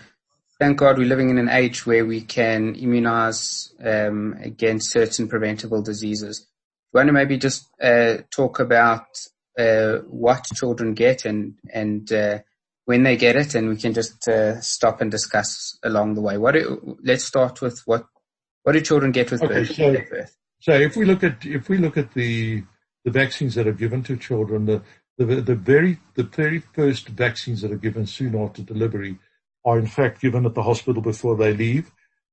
[0.62, 5.82] thank God we're living in an age where we can immunize um, against certain preventable
[5.82, 6.42] diseases.
[6.42, 9.08] Do you want to maybe just uh, talk about
[9.58, 12.40] uh, what children get and and uh,
[12.86, 16.38] when they get it, and we can just uh, stop and discuss along the way.
[16.38, 18.06] What do, let's start with what
[18.62, 20.38] what do children get with okay, birth, so, birth?
[20.60, 22.64] So if we look at if we look at the
[23.04, 24.84] the vaccines that are given to children, the
[25.18, 29.18] the, the very the very first vaccines that are given soon after delivery
[29.64, 31.92] are in fact given at the hospital before they leave.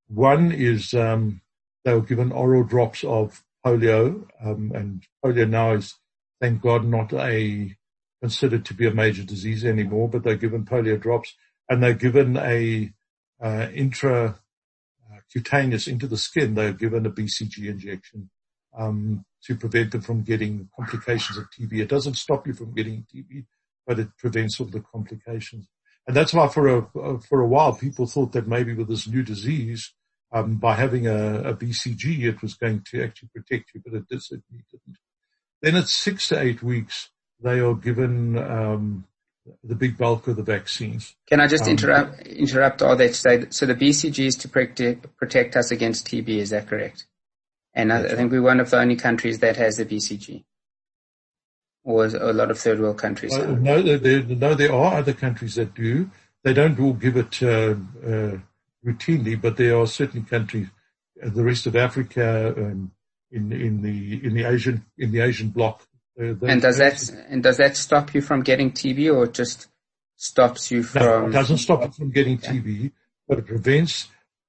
[0.09, 1.43] One is um,
[1.85, 5.95] they were given oral drops of polio, um, and polio now is
[6.41, 7.75] thank God not a
[8.21, 11.35] considered to be a major disease anymore, but they're given polio drops
[11.69, 12.91] and they're given a
[13.41, 13.69] uh,
[15.33, 16.55] cutaneous into the skin.
[16.55, 18.31] They're given a BCG injection
[18.77, 21.81] um, to prevent them from getting complications of TB.
[21.81, 23.45] It doesn't stop you from getting TB,
[23.87, 25.69] but it prevents all the complications.
[26.09, 29.23] And that's why for a for a while people thought that maybe with this new
[29.23, 29.93] disease,
[30.33, 34.23] um, by having a, a, BCG, it was going to actually protect you, but it
[34.23, 34.97] certainly didn't.
[35.61, 39.05] Then at six to eight weeks, they are given um,
[39.63, 41.15] the big bulk of the vaccines.
[41.29, 43.15] Can I just um, interrupt interrupt all that?
[43.15, 46.29] So, so the BCG is to protect, protect us against TB.
[46.29, 47.07] Is that correct?
[47.75, 50.45] And I, I, think we're one of the only countries that has the BCG,
[51.89, 53.37] or a lot of third world countries.
[53.37, 56.11] Uh, no, there, no, there are other countries that do.
[56.45, 58.37] They don't all give it uh, uh,
[58.85, 60.69] routinely, but there are certain countries,
[61.23, 62.93] uh, the rest of Africa, um,
[63.31, 65.83] in in the in the Asian in the Asian bloc
[66.19, 69.69] and does that and does that stop you from getting TB or just
[70.17, 71.03] stops you from?
[71.03, 72.91] No, it doesn't stop you from getting TB,
[73.29, 74.09] but it prevents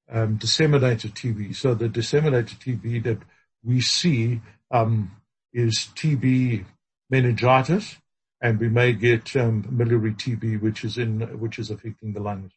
[0.10, 1.56] um, disseminated TB.
[1.56, 3.20] So the disseminated TB that
[3.64, 5.12] we see um,
[5.54, 6.66] is TB
[7.10, 7.98] meningitis,
[8.42, 12.52] and we may get um, miliary TB, which is in which is affecting the lungs.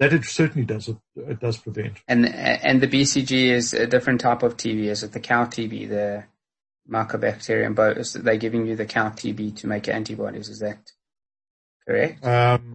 [0.00, 1.98] That it certainly does it, it does prevent.
[2.08, 4.84] And and the BCG is a different type of TB.
[4.84, 5.88] Is it the cow TB?
[5.88, 6.24] The
[6.90, 10.48] Mycobacterium bovis, they're giving you the cow TB to make antibodies.
[10.50, 10.92] Is that
[11.86, 12.24] correct?
[12.24, 12.74] Um,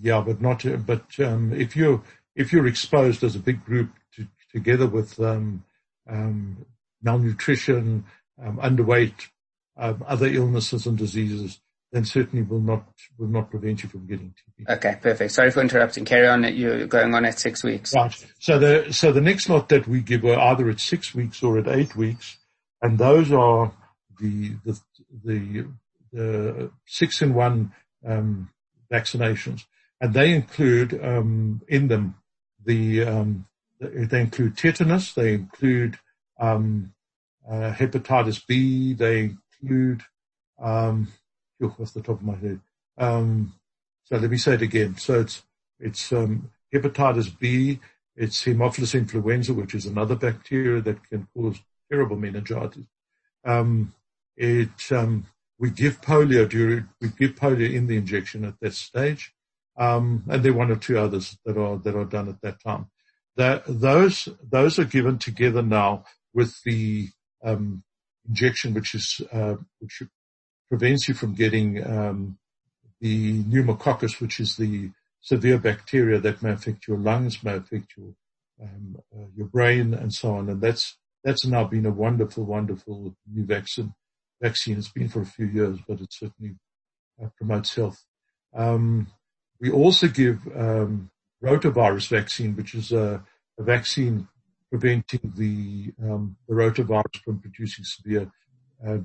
[0.00, 0.64] yeah, but not.
[0.86, 2.02] But um, if you
[2.34, 5.64] if you're exposed as a big group to, together with um,
[6.08, 6.64] um
[7.02, 8.04] malnutrition,
[8.42, 9.28] um, underweight,
[9.76, 11.60] um, other illnesses and diseases,
[11.92, 12.84] then certainly will not
[13.18, 14.76] will not prevent you from getting TB.
[14.76, 15.32] Okay, perfect.
[15.32, 16.04] Sorry for interrupting.
[16.04, 16.44] Carry on.
[16.54, 17.94] You're going on at six weeks.
[17.94, 18.26] Right.
[18.38, 21.58] So the so the next lot that we give are either at six weeks or
[21.58, 22.38] at eight weeks
[22.84, 23.72] and those are
[24.20, 24.78] the the
[25.24, 25.66] the,
[26.12, 27.72] the six in one
[28.06, 28.50] um,
[28.92, 29.64] vaccinations,
[30.00, 32.14] and they include um, in them
[32.64, 33.46] the um,
[33.80, 35.98] they include tetanus, they include
[36.38, 36.92] um,
[37.50, 39.34] uh, hepatitis B, they
[39.64, 40.02] include
[40.60, 41.08] um,
[41.62, 42.60] off the top of my head.
[42.98, 43.54] Um,
[44.04, 44.96] so let me say it again.
[44.96, 45.42] So it's
[45.80, 47.80] it's um, hepatitis B,
[48.16, 51.58] it's Haemophilus influenza, which is another bacteria that can cause
[51.90, 52.84] terrible meningitis.
[53.44, 53.94] Um,
[54.36, 55.26] it, um,
[55.58, 59.32] we give polio during, we give polio in the injection at that stage.
[59.76, 62.62] Um, and there are one or two others that are, that are done at that
[62.62, 62.86] time.
[63.36, 67.08] That, those, those are given together now with the,
[67.44, 67.82] um,
[68.28, 70.02] injection, which is, uh, which
[70.68, 72.38] prevents you from getting, um,
[73.00, 78.14] the pneumococcus, which is the severe bacteria that may affect your lungs, may affect your,
[78.62, 80.48] um, uh, your brain and so on.
[80.48, 83.94] And that's, that's now been a wonderful, wonderful new vaccine.
[84.40, 84.78] Vaccine.
[84.78, 86.56] It's been for a few years, but it certainly
[87.22, 88.04] uh, promotes health.
[88.54, 89.08] Um,
[89.60, 91.10] we also give um,
[91.42, 93.24] rotavirus vaccine, which is a,
[93.58, 94.28] a vaccine
[94.74, 98.28] preventing the um, the rotavirus from producing severe
[98.84, 98.98] uh,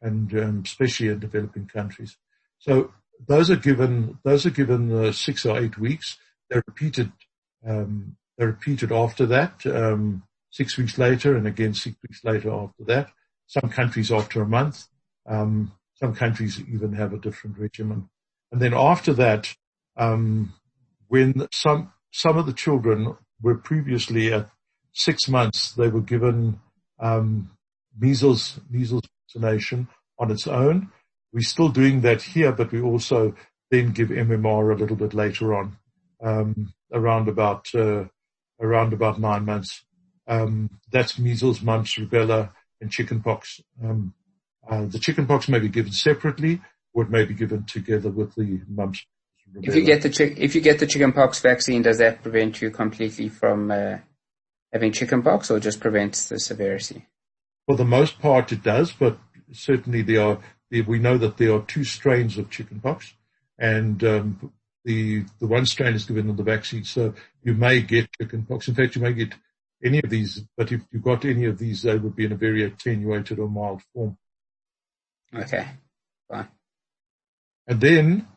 [0.00, 2.16] and um, especially in developing countries.
[2.60, 2.92] So
[3.26, 6.18] those are given those are given uh, six or eight weeks.
[6.48, 7.10] They're repeated
[7.66, 9.66] um, they're repeated after that.
[9.66, 13.10] Um, six weeks later and again six weeks later after that.
[13.48, 14.86] Some countries after a month.
[15.26, 18.08] Um, some countries even have a different regimen.
[18.52, 19.52] And then after that,
[19.96, 20.54] um,
[21.08, 24.48] when some, some of the children were previously at
[24.92, 26.60] six months, they were given,
[26.98, 27.50] um,
[27.98, 30.90] measles, measles vaccination on its own.
[31.32, 33.34] We're still doing that here, but we also
[33.70, 35.76] then give MMR a little bit later on,
[36.22, 38.04] um, around about, uh,
[38.60, 39.84] around about nine months.
[40.26, 42.50] Um, that's measles, mumps, rubella,
[42.80, 43.60] and chickenpox.
[43.82, 44.14] Um,
[44.68, 46.60] uh, the chickenpox may be given separately,
[46.92, 49.04] or it may be given together with the mumps.
[49.52, 49.68] Rubella.
[49.68, 52.70] If you get the chi- if you get the chickenpox vaccine, does that prevent you
[52.70, 53.98] completely from uh,
[54.72, 57.06] having chickenpox, or just prevents the severity?
[57.66, 59.18] For the most part, it does, but
[59.52, 60.38] certainly there are.
[60.70, 63.14] We know that there are two strains of chickenpox,
[63.58, 64.52] and um,
[64.84, 68.68] the the one strain is given in the vaccine, so you may get chickenpox.
[68.68, 69.34] In fact, you may get
[69.82, 72.36] any of these, but if you got any of these, they would be in a
[72.36, 74.16] very attenuated or mild form.
[75.34, 75.66] Okay,
[76.28, 76.48] fine.
[77.66, 78.28] And then,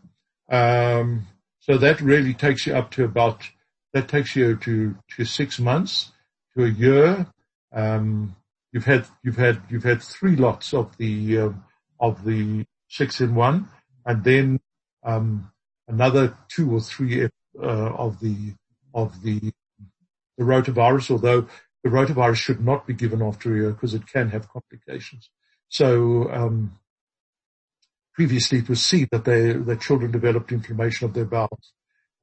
[0.50, 1.28] um,
[1.60, 3.42] so that really takes you up to about,
[3.94, 6.13] that takes you to, to six months
[6.56, 7.28] to a year.
[7.72, 8.36] Um,
[8.72, 11.64] you've had, you've had, you've had three lots of the, um,
[12.00, 13.68] of the six in one
[14.06, 14.60] and then,
[15.04, 15.52] um,
[15.88, 18.54] another two or three, uh, of the,
[18.94, 19.52] of the
[20.38, 21.48] the rotavirus, although
[21.84, 25.30] the rotavirus should not be given after a year because it can have complications.
[25.70, 26.80] So um,
[28.14, 31.74] previously it was seen that they, that children developed inflammation of their bowels,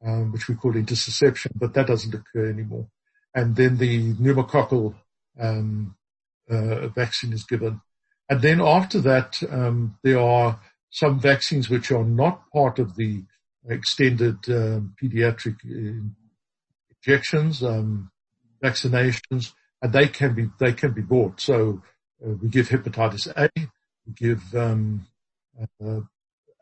[0.05, 2.89] um, which we call intussusception, but that doesn't occur anymore.
[3.35, 4.95] And then the pneumococcal
[5.39, 5.97] um,
[6.51, 7.81] uh, vaccine is given.
[8.29, 13.25] And then after that, um, there are some vaccines which are not part of the
[13.69, 16.03] extended um, pediatric uh,
[17.07, 18.11] injections, um,
[18.63, 21.41] vaccinations, and they can be they can be bought.
[21.41, 21.83] So
[22.25, 25.07] uh, we give hepatitis A, we give um,
[25.85, 26.01] uh,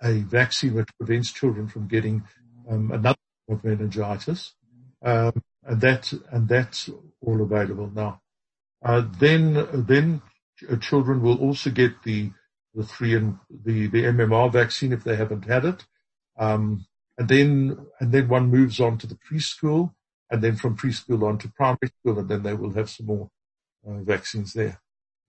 [0.03, 2.25] a vaccine which prevents children from getting
[2.69, 3.17] um, another
[3.49, 4.55] of meningitis,
[5.03, 5.33] um,
[5.65, 6.91] and that and that's
[7.21, 8.21] all available now.
[8.85, 10.23] Uh, then then
[10.81, 12.31] children will also get the
[12.75, 15.85] the three and the the MMR vaccine if they haven't had it.
[16.39, 19.93] Um, and then and then one moves on to the preschool
[20.31, 23.31] and then from preschool on to primary school, and then they will have some more
[23.87, 24.81] uh, vaccines there.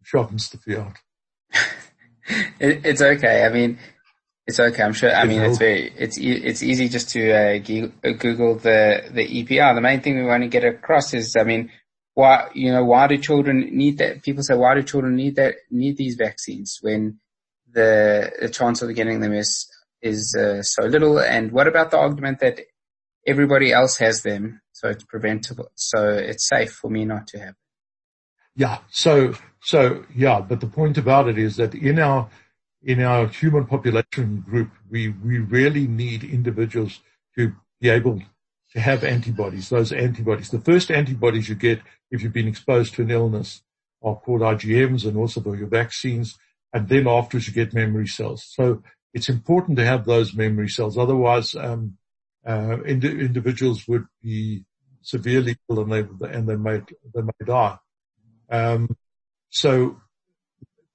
[0.03, 0.93] Sharpens the field.
[2.59, 3.45] it, it's okay.
[3.45, 3.79] I mean,
[4.49, 4.81] it's okay.
[4.81, 5.13] I'm sure.
[5.13, 9.75] I mean, it's very, it's, it's easy just to uh, Google the, the EPR.
[9.75, 11.69] The main thing we want to get across is, I mean,
[12.15, 14.23] why, you know, why do children need that?
[14.23, 17.19] People say, why do children need that, need these vaccines when
[17.71, 19.69] the, the chance of getting them is,
[20.01, 21.19] is uh, so little?
[21.19, 22.61] And what about the argument that
[23.27, 25.71] everybody else has them, so it's preventable.
[25.75, 27.53] So it's safe for me not to have.
[28.55, 28.79] Yeah.
[28.89, 32.29] So, so yeah, but the point about it is that in our,
[32.83, 37.01] in our human population group, we, we really need individuals
[37.37, 38.21] to be able
[38.73, 40.49] to have antibodies, those antibodies.
[40.49, 43.61] The first antibodies you get if you've been exposed to an illness
[44.01, 46.37] are called IgMs and also your vaccines.
[46.71, 48.45] And then afterwards you get memory cells.
[48.47, 50.97] So it's important to have those memory cells.
[50.97, 51.97] Otherwise, um,
[52.47, 54.65] uh, ind- individuals would be
[55.01, 56.81] severely ill and they, and they may,
[57.13, 57.77] they may die.
[58.49, 58.95] Um,
[59.49, 59.99] so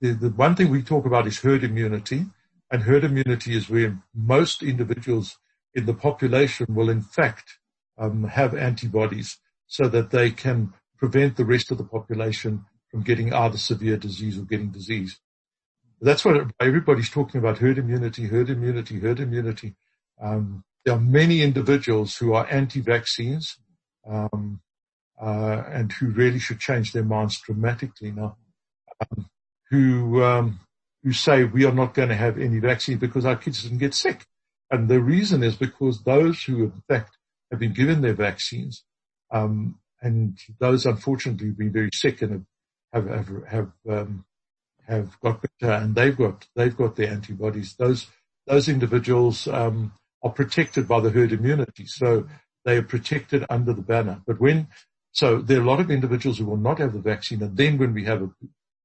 [0.04, 2.26] the, the one thing we talk about is herd immunity
[2.70, 5.38] and herd immunity is where most individuals
[5.72, 7.58] in the population will in fact
[7.96, 13.32] um, have antibodies so that they can prevent the rest of the population from getting
[13.32, 15.20] either severe disease or getting disease.
[16.02, 19.74] That's what everybody's talking about, herd immunity, herd immunity, herd immunity.
[20.20, 23.56] Um, there are many individuals who are anti-vaccines,
[24.06, 24.60] um,
[25.18, 28.36] uh, and who really should change their minds dramatically now,
[29.00, 29.30] um,
[29.70, 30.60] who, um,
[31.02, 33.94] who say we are not going to have any vaccine because our kids didn't get
[33.94, 34.24] sick.
[34.70, 37.18] And the reason is because those who in fact
[37.50, 38.84] have been given their vaccines,
[39.30, 42.46] um, and those unfortunately have been very sick and
[42.92, 44.24] have, have, have, have um,
[44.86, 47.74] have got better and they've got they've got their antibodies.
[47.78, 48.08] Those
[48.46, 49.92] those individuals um,
[50.22, 52.26] are protected by the herd immunity, so
[52.64, 54.20] they are protected under the banner.
[54.26, 54.68] But when
[55.12, 57.78] so there are a lot of individuals who will not have the vaccine, and then
[57.78, 58.30] when we have a,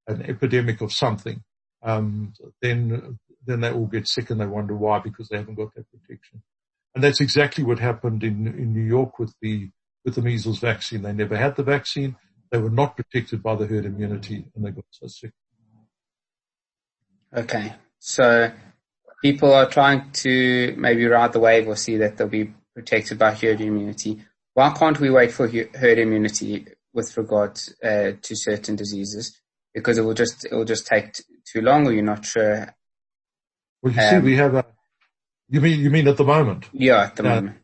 [0.10, 1.44] an epidemic of something,
[1.84, 5.74] um, then then they all get sick and they wonder why because they haven't got
[5.76, 6.42] that protection.
[6.94, 9.70] And that's exactly what happened in in New York with the
[10.04, 11.04] with the measles vaccine.
[11.04, 12.16] They never had the vaccine.
[12.52, 15.32] They were not protected by the herd immunity, and they got so sick.
[17.36, 17.74] Okay.
[18.00, 18.52] So
[19.22, 23.34] people are trying to maybe ride the wave or see that they'll be protected by
[23.34, 24.24] herd immunity.
[24.54, 29.40] Why can't we wait for herd immunity with regard uh, to certain diseases?
[29.74, 32.74] Because it will just it will just take t- too long, or you're not sure.
[33.82, 34.66] Well, you um, see, we have a.
[35.48, 36.66] You mean you mean at the moment?
[36.72, 37.58] Yeah, at the uh, moment.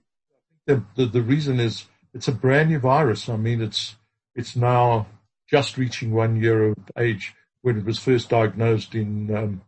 [0.66, 3.30] The, the the reason is it's a brand new virus.
[3.30, 3.96] I mean, it's
[4.36, 5.08] it's now
[5.50, 9.62] just reaching one year of age when it was first diagnosed in um,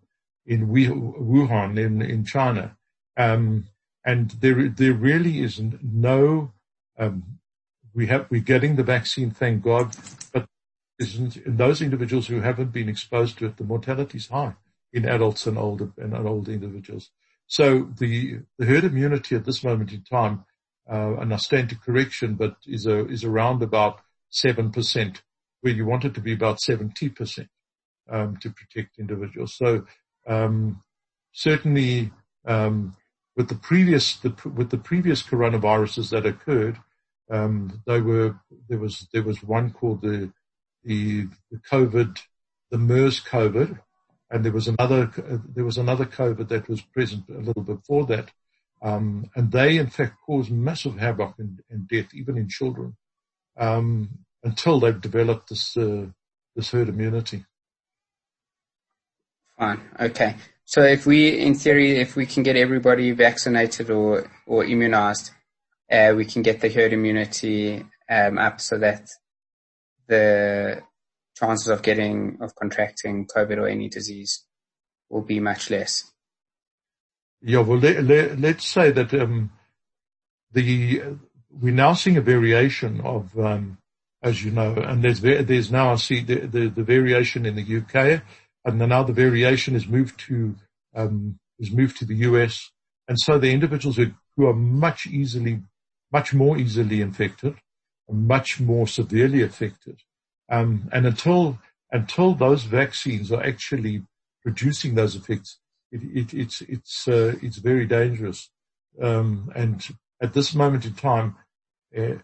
[0.45, 2.77] in Wuhan in in China,
[3.17, 3.65] um,
[4.05, 6.53] and there there really is no.
[6.97, 7.39] Um,
[7.93, 9.95] we have we're getting the vaccine, thank God,
[10.31, 10.47] but
[10.99, 14.55] isn't in those individuals who haven't been exposed to it, the mortality is high
[14.93, 17.11] in adults and older and older individuals.
[17.47, 20.45] So the the herd immunity at this moment in time,
[20.91, 25.21] uh, and I stand to correction, but is a is around about seven percent,
[25.61, 27.49] where you want it to be about seventy percent
[28.09, 29.55] um, to protect individuals.
[29.55, 29.85] So
[30.27, 30.81] um,
[31.31, 32.11] certainly
[32.45, 32.95] um,
[33.35, 36.77] with the previous the, with the previous coronaviruses that occurred,
[37.29, 38.35] um, they were
[38.67, 40.33] there was there was one called the
[40.88, 42.17] the, the COVID
[42.69, 43.79] the MERS COVID,
[44.29, 45.11] and there was another
[45.55, 48.29] there was another COVID that was present a little before that.
[48.81, 52.95] Um, and they in fact cause massive havoc and, and death, even in children,
[53.57, 56.07] um, until they've developed this uh,
[56.55, 57.45] this herd immunity.
[59.57, 59.81] Fine.
[59.99, 60.35] Okay.
[60.65, 65.31] So if we, in theory, if we can get everybody vaccinated or, or immunized,
[65.89, 69.09] uh, we can get the herd immunity um, up so that
[70.08, 70.82] the
[71.38, 74.43] chances of getting, of contracting COVID or any disease
[75.10, 76.12] will be much less.
[77.41, 79.51] Yeah, well, let, us let, say that um,
[80.51, 81.03] the
[81.51, 83.78] we're now seeing a variation of, um,
[84.22, 87.78] as you know, and there's there's now I see the, the, the variation in the
[87.78, 88.22] UK
[88.68, 90.55] and now the variation is moved to
[90.93, 92.70] um, is moved to the US,
[93.08, 95.62] and so the individuals who, who are much easily,
[96.12, 97.55] much more easily infected,
[98.10, 100.01] much more severely affected,
[100.49, 101.60] um, and until
[101.91, 104.03] until those vaccines are actually
[104.43, 105.60] producing those effects,
[105.91, 108.49] it, it, it's it's uh, it's very dangerous,
[109.01, 109.88] um, and
[110.22, 111.36] at this moment in time.
[111.97, 112.16] Uh,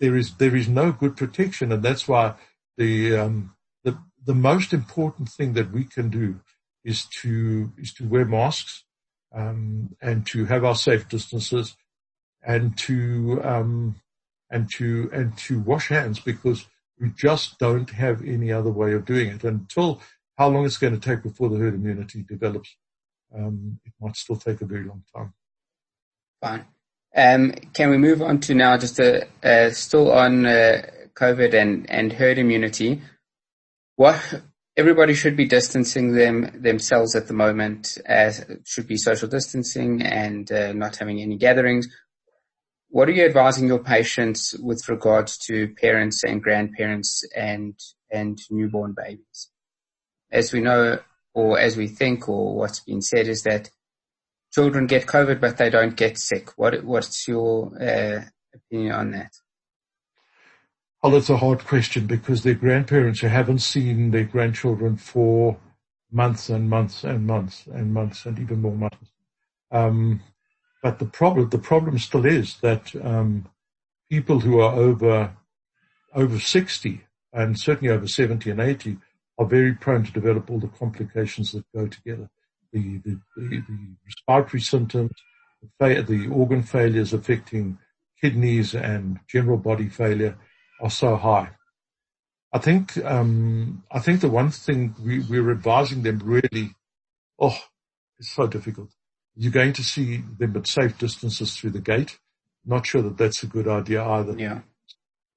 [0.00, 2.34] there is there is no good protection, and that's why
[2.76, 3.54] the um,
[3.84, 6.40] the the most important thing that we can do
[6.84, 8.84] is to is to wear masks
[9.34, 11.76] um, and to have our safe distances
[12.42, 13.96] and to um,
[14.50, 16.66] and to and to wash hands because
[17.00, 20.00] we just don't have any other way of doing it until
[20.38, 22.76] how long it's going to take before the herd immunity develops.
[23.34, 25.34] Um, it might still take a very long time.
[26.40, 26.64] Fine.
[27.14, 30.82] Um, can we move on to now just a, uh, still on uh,
[31.14, 33.00] COVID and, and herd immunity?
[33.96, 34.42] what
[34.76, 37.98] everybody should be distancing them themselves at the moment
[38.64, 41.88] should be social distancing and uh, not having any gatherings.
[42.88, 47.78] What are you advising your patients with regards to parents and grandparents and
[48.10, 49.50] and newborn babies?
[50.30, 51.00] As we know,
[51.34, 53.70] or as we think, or what's been said is that
[54.52, 56.50] children get COVID, but they don't get sick.
[56.56, 58.22] What what's your uh,
[58.54, 59.32] opinion on that?
[61.02, 65.58] Well, it's a hard question because their grandparents who haven't seen their grandchildren for
[66.10, 69.12] months and months and months and months and even more months.
[69.70, 70.22] Um,
[70.82, 73.48] but the problem, the problem still is that um,
[74.10, 75.36] people who are over
[76.14, 78.96] over 60 and certainly over 70 and 80
[79.38, 82.30] are very prone to develop all the complications that go together.
[82.72, 85.12] The, the, the, the respiratory symptoms,
[85.78, 87.78] the, the organ failures affecting
[88.20, 90.38] kidneys and general body failure,
[90.80, 91.50] are so high.
[92.52, 96.74] I think um, I think the one thing we, we're advising them really,
[97.38, 97.58] oh,
[98.18, 98.90] it's so difficult.
[99.36, 102.18] You're going to see them at safe distances through the gate.
[102.64, 104.34] Not sure that that's a good idea either.
[104.36, 104.60] Yeah.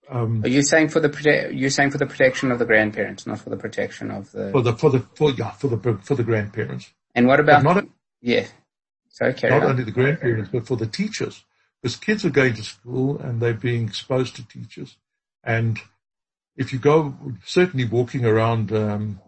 [0.10, 3.28] Um, Are you saying for the prote- you're saying for the protection of the grandparents,
[3.28, 6.16] not for the protection of the for the for the for yeah for the for
[6.16, 6.92] the grandparents.
[7.14, 7.88] And what about not a,
[8.22, 8.48] yeah?
[9.10, 9.72] Sorry, not on.
[9.72, 11.44] only the grandparents, but for the teachers,
[11.82, 14.98] because kids are going to school and they're being exposed to teachers.
[15.44, 15.80] And
[16.56, 19.20] if you go, certainly walking around um,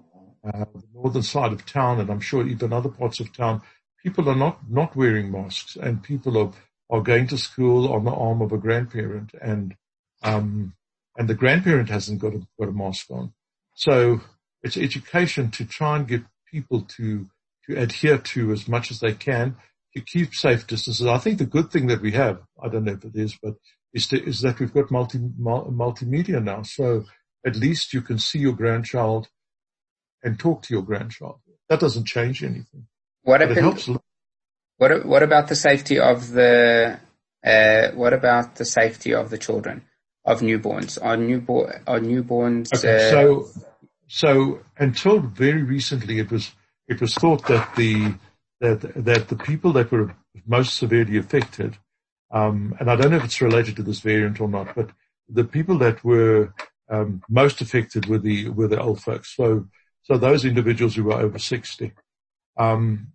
[0.43, 3.61] uh, the northern side of town, and I'm sure even other parts of town,
[4.04, 6.52] people are not not wearing masks, and people are
[6.89, 9.76] are going to school on the arm of a grandparent, and
[10.24, 10.74] um,
[11.18, 13.34] and the grandparent hasn't got a, got a mask on.
[13.76, 14.22] So
[14.64, 17.28] it's education to try and get people to
[17.68, 19.56] to adhere to as much as they can
[19.93, 21.06] to keep safe distances.
[21.06, 23.56] I think the good thing that we have, I don't know if it is, but
[23.93, 26.64] is, to, is that we've got multi, multimedia now.
[26.64, 27.06] So
[27.45, 29.28] at least you can see your grandchild
[30.24, 31.39] and talk to your grandchild.
[31.70, 32.88] That doesn't change anything.
[33.24, 33.88] What, about,
[34.78, 36.99] what, what about the safety of the,
[37.45, 39.84] uh, what about the safety of the children,
[40.26, 40.97] of newborns?
[41.01, 43.47] Are newborn, are newborns, okay, uh, so,
[44.07, 46.51] so until very recently it was,
[46.88, 48.15] it was thought that the,
[48.59, 50.15] that, that the people that were
[50.45, 51.78] most severely affected,
[52.32, 54.89] um, and I don't know if it's related to this variant or not, but
[55.28, 56.53] the people that were
[56.89, 59.36] um, most affected were the were the old folks.
[59.36, 59.67] So
[60.03, 61.93] so those individuals who were over sixty,
[62.62, 63.07] um,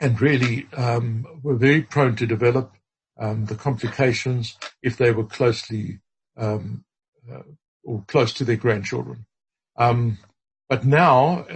[0.00, 2.72] and really um, were very prone to develop
[3.18, 6.00] um, the complications if they were closely
[6.36, 6.84] um,
[7.32, 7.42] uh,
[7.84, 9.26] or close to their grandchildren.
[10.68, 11.46] but now,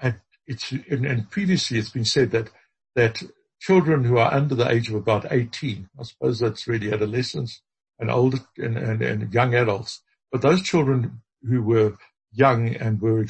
[0.00, 2.50] at it's, and, and previously it's been said that,
[2.94, 3.22] that
[3.60, 7.62] children who are under the age of about 18, I suppose that's really adolescents
[7.98, 11.96] and older and, and, and young adults, but those children who were
[12.32, 13.24] young and were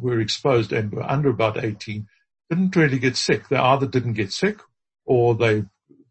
[0.00, 2.06] were exposed and were under about 18
[2.50, 3.48] didn't really get sick.
[3.48, 4.60] They either didn't get sick
[5.04, 5.64] or they,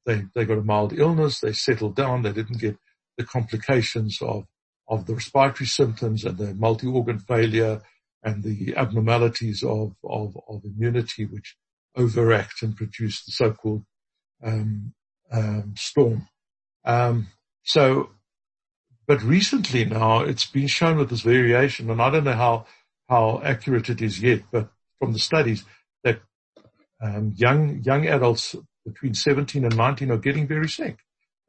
[0.05, 1.39] they, they got a mild illness.
[1.39, 2.21] They settled down.
[2.21, 2.77] They didn't get
[3.17, 4.45] the complications of,
[4.87, 7.81] of the respiratory symptoms and the multi-organ failure
[8.23, 11.55] and the abnormalities of, of, of immunity which
[11.95, 13.83] overact and produce the so-called
[14.43, 14.93] um,
[15.31, 16.27] um, storm.
[16.85, 17.27] Um,
[17.63, 18.11] so,
[19.07, 22.65] but recently now it's been shown with this variation, and I don't know how
[23.09, 24.69] how accurate it is yet, but
[24.99, 25.63] from the studies
[27.01, 30.97] um, young young adults between 17 and 19 are getting very sick,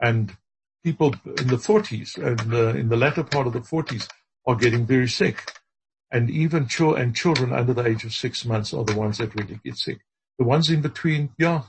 [0.00, 0.36] and
[0.84, 4.08] people in the 40s and uh, in the latter part of the 40s
[4.46, 5.52] are getting very sick
[6.10, 9.34] and even children and children under the age of six months are the ones that
[9.34, 9.98] really get sick.
[10.38, 11.62] The ones in between, yeah,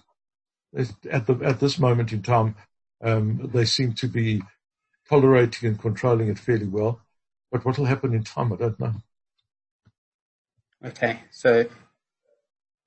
[0.76, 2.56] at the at this moment in time,
[3.04, 4.42] um, they seem to be
[5.10, 7.02] tolerating and controlling it fairly well.
[7.52, 8.94] But what will happen in time, I don't know.
[10.86, 11.66] Okay, so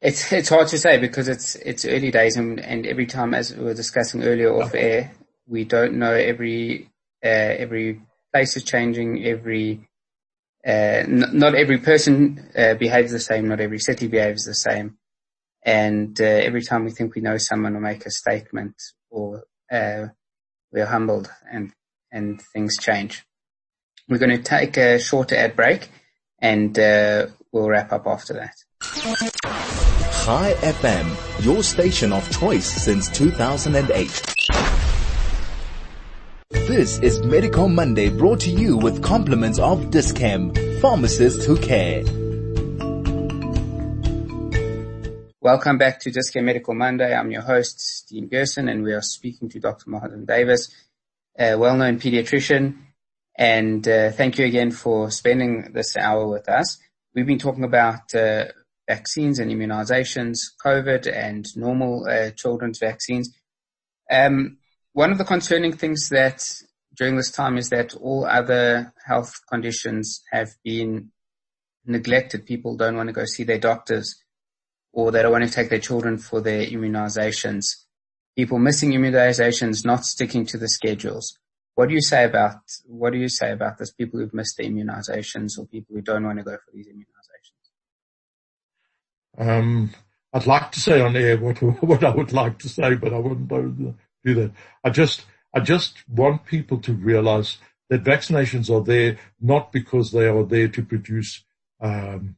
[0.02, 3.54] it's it's hard to say because it's it's early days, and, and every time, as
[3.54, 5.12] we were discussing earlier off air,
[5.46, 6.90] we don't know every
[7.24, 9.88] uh, every place is changing, every
[10.66, 14.98] uh, n- not every person uh, behaves the same, not every city behaves the same.
[15.64, 18.74] And uh, every time we think we know someone or make a statement
[19.10, 20.08] or uh,
[20.72, 21.72] we're humbled and,
[22.10, 23.24] and things change.
[24.08, 25.88] We're going to take a shorter ad break
[26.40, 28.54] and uh, we'll wrap up after that.
[28.82, 34.22] Chai FM, your station of choice since 2008.
[36.50, 42.02] This is Medical Monday brought to you with compliments of Dis-Chem, pharmacists who care.
[45.40, 47.14] Welcome back to Dis-Chem Medical Monday.
[47.14, 49.90] I'm your host, Dean Gerson, and we are speaking to Dr.
[49.90, 50.74] Martin Davis,
[51.38, 52.78] a well-known pediatrician.
[53.36, 56.78] And uh, thank you again for spending this hour with us.
[57.14, 58.46] We've been talking about uh,
[58.94, 63.26] vaccines and immunizations, COVID and normal uh, children's vaccines.
[64.10, 64.58] Um,
[64.92, 66.38] one of the concerning things that
[66.98, 71.10] during this time is that all other health conditions have been
[71.86, 72.46] neglected.
[72.46, 74.14] People don't want to go see their doctors
[74.92, 77.64] or they don't want to take their children for their immunizations.
[78.36, 81.38] People missing immunizations, not sticking to the schedules.
[81.74, 83.92] What do you say about, what do you say about this?
[83.92, 87.11] People who've missed the immunizations or people who don't want to go for these immunizations?
[89.38, 89.90] Um,
[90.32, 93.18] I'd like to say on air what, what I would like to say, but I
[93.18, 94.52] wouldn't do that.
[94.84, 95.24] I just,
[95.54, 97.58] I just want people to realize
[97.90, 101.44] that vaccinations are there not because they are there to produce
[101.80, 102.36] um,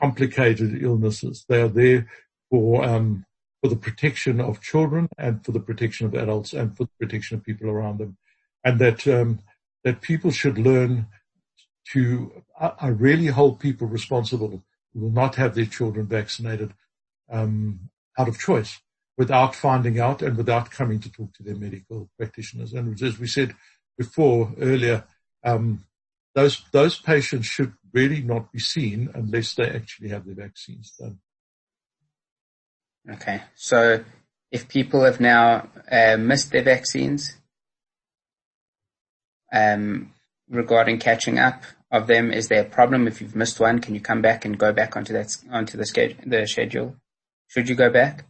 [0.00, 1.44] complicated illnesses.
[1.48, 2.08] They are there
[2.50, 3.26] for um,
[3.60, 7.36] for the protection of children and for the protection of adults and for the protection
[7.36, 8.16] of people around them,
[8.64, 9.40] and that um,
[9.84, 11.06] that people should learn
[11.92, 12.42] to.
[12.60, 14.62] I, I, really hold people responsible
[14.94, 16.72] will not have their children vaccinated
[17.30, 18.80] um, out of choice
[19.16, 22.72] without finding out and without coming to talk to their medical practitioners.
[22.72, 23.54] And as we said
[23.96, 25.04] before earlier,
[25.44, 25.84] um,
[26.34, 31.18] those those patients should really not be seen unless they actually have their vaccines done.
[33.08, 34.02] Okay, so
[34.50, 37.36] if people have now uh, missed their vaccines,
[39.52, 40.12] um,
[40.50, 41.62] regarding catching up
[41.94, 43.78] of them, is there a problem if you've missed one?
[43.78, 46.16] Can you come back and go back onto that onto the schedule?
[46.26, 46.96] The schedule?
[47.46, 48.26] Should you go back?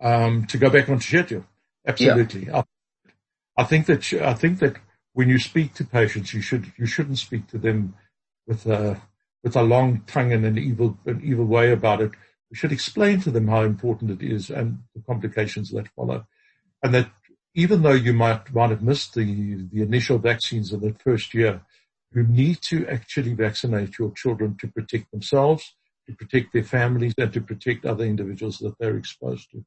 [0.00, 1.44] Um, to go back onto schedule,
[1.86, 2.46] absolutely.
[2.46, 2.58] Yeah.
[2.58, 4.76] I, I think that I think that
[5.14, 7.94] when you speak to patients, you should you shouldn't speak to them
[8.46, 9.02] with a
[9.42, 12.12] with a long tongue and an evil an evil way about it.
[12.50, 16.24] We should explain to them how important it is and the complications that follow,
[16.84, 17.10] and that
[17.54, 21.62] even though you might might have missed the the initial vaccines in the first year,
[22.14, 25.74] you need to actually vaccinate your children to protect themselves,
[26.06, 29.64] to protect their families, and to protect other individuals that they're exposed to.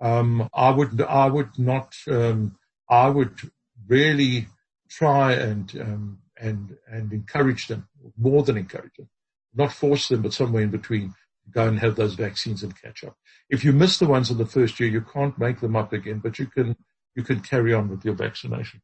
[0.00, 2.56] Um, I would I would not um,
[2.88, 3.38] I would
[3.86, 4.48] really
[4.88, 9.08] try and um, and and encourage them more than encourage them,
[9.54, 11.14] not force them, but somewhere in between.
[11.50, 13.16] Go and have those vaccines and catch up.
[13.50, 16.18] If you miss the ones in the first year, you can't make them up again,
[16.18, 16.76] but you can
[17.14, 18.82] you can carry on with your vaccinations.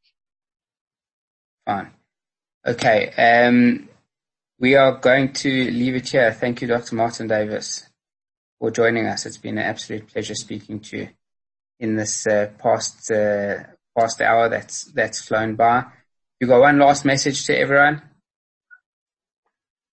[1.67, 1.91] Fine.
[2.67, 3.11] Okay.
[3.17, 3.89] Um,
[4.59, 6.33] we are going to leave it here.
[6.33, 6.95] Thank you, Dr.
[6.95, 7.89] Martin Davis,
[8.59, 9.25] for joining us.
[9.25, 11.09] It's been an absolute pleasure speaking to you
[11.79, 13.65] in this uh, past uh,
[13.99, 15.85] past hour that's that's flown by.
[16.39, 18.03] You got one last message to everyone?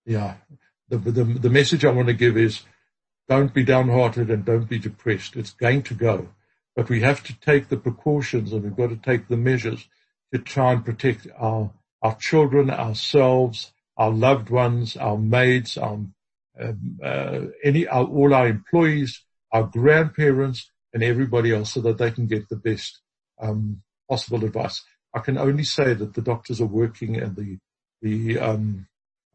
[0.06, 0.36] Yeah.
[0.90, 2.62] The, the, the message I want to give is
[3.28, 5.36] don't be downhearted and don't be depressed.
[5.36, 6.30] It's going to go.
[6.76, 9.88] But we have to take the precautions and we've got to take the measures
[10.34, 11.72] to try and protect our,
[12.02, 16.00] our children, ourselves, our loved ones, our maids, our,
[16.60, 22.12] um, uh, any, our, all our employees, our grandparents, and everybody else so that they
[22.12, 23.02] can get the best
[23.40, 24.84] um, possible advice.
[25.14, 27.58] I can only say that the doctors are working and the
[28.02, 28.88] the um,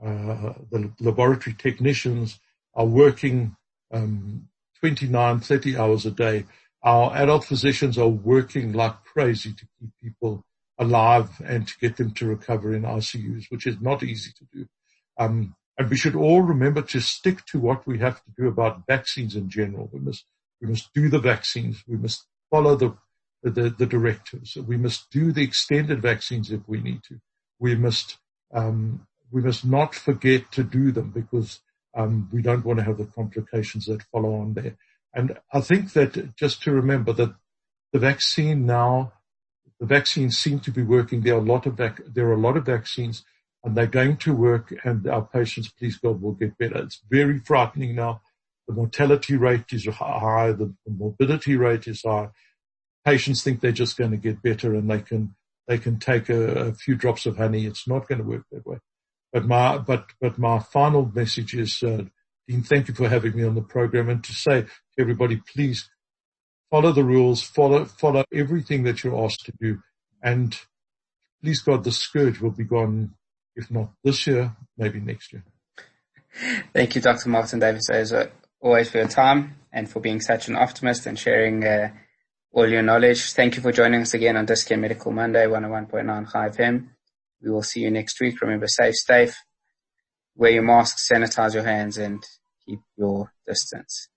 [0.04, 2.40] uh, the laboratory technicians
[2.74, 3.56] are working
[3.92, 4.48] um,
[4.80, 6.44] 29, 30 hours a day.
[6.82, 10.44] Our adult physicians are working like crazy to keep people
[10.78, 14.66] alive and to get them to recover in ICUs, which is not easy to do.
[15.18, 18.86] Um, and we should all remember to stick to what we have to do about
[18.86, 19.88] vaccines in general.
[19.92, 20.24] We must
[20.60, 21.82] we must do the vaccines.
[21.86, 22.96] We must follow the
[23.42, 24.56] the, the directives.
[24.56, 27.20] We must do the extended vaccines if we need to.
[27.58, 28.18] We must
[28.52, 31.60] um, we must not forget to do them because
[31.94, 34.76] um, we don't want to have the complications that follow on there.
[35.14, 37.34] And I think that just to remember that
[37.92, 39.12] the vaccine now,
[39.80, 41.22] the vaccines seem to be working.
[41.22, 43.24] There are a lot of vac- there are a lot of vaccines,
[43.64, 44.72] and they're going to work.
[44.84, 46.78] And our patients, please God, will get better.
[46.78, 48.22] It's very frightening now.
[48.68, 50.52] The mortality rate is high.
[50.52, 52.30] The, morbidity rate is high
[53.04, 55.34] patients think they're just going to get better and they can
[55.68, 57.66] they can take a, a, few drops of honey.
[57.66, 58.78] It's not going to work that way.
[59.32, 62.04] But my but but my final message is, uh,
[62.46, 64.68] Dean, thank you for having me on the program and to say to
[64.98, 65.88] everybody, please
[66.70, 69.78] follow the rules, follow follow everything that you're asked to do,
[70.22, 70.58] and
[71.42, 73.14] please God, the scourge will be gone.
[73.54, 75.44] If not this year, maybe next year.
[76.72, 77.28] Thank you, Dr.
[77.28, 78.14] Martin Davis, as
[78.60, 81.62] always for your time and for being such an optimist and sharing.
[81.62, 81.90] Uh,
[82.52, 83.32] all your knowledge.
[83.32, 86.88] Thank you for joining us again on Dischem Medical Monday, 101.9 Chai FM.
[87.42, 88.40] We will see you next week.
[88.40, 89.36] Remember, safe, safe,
[90.36, 92.22] wear your mask, sanitize your hands, and
[92.66, 94.08] keep your distance.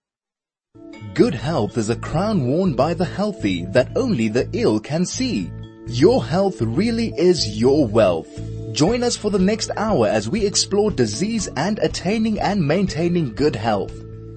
[1.14, 5.50] Good health is a crown worn by the healthy that only the ill can see.
[5.88, 8.30] Your health really is your wealth.
[8.74, 13.56] Join us for the next hour as we explore disease and attaining and maintaining good
[13.56, 13.94] health.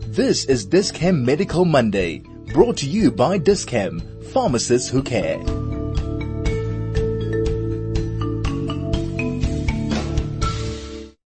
[0.07, 2.23] This is Dischem Medical Monday
[2.53, 4.01] Brought to you by Dis-Chem,
[4.33, 5.39] pharmacists who care.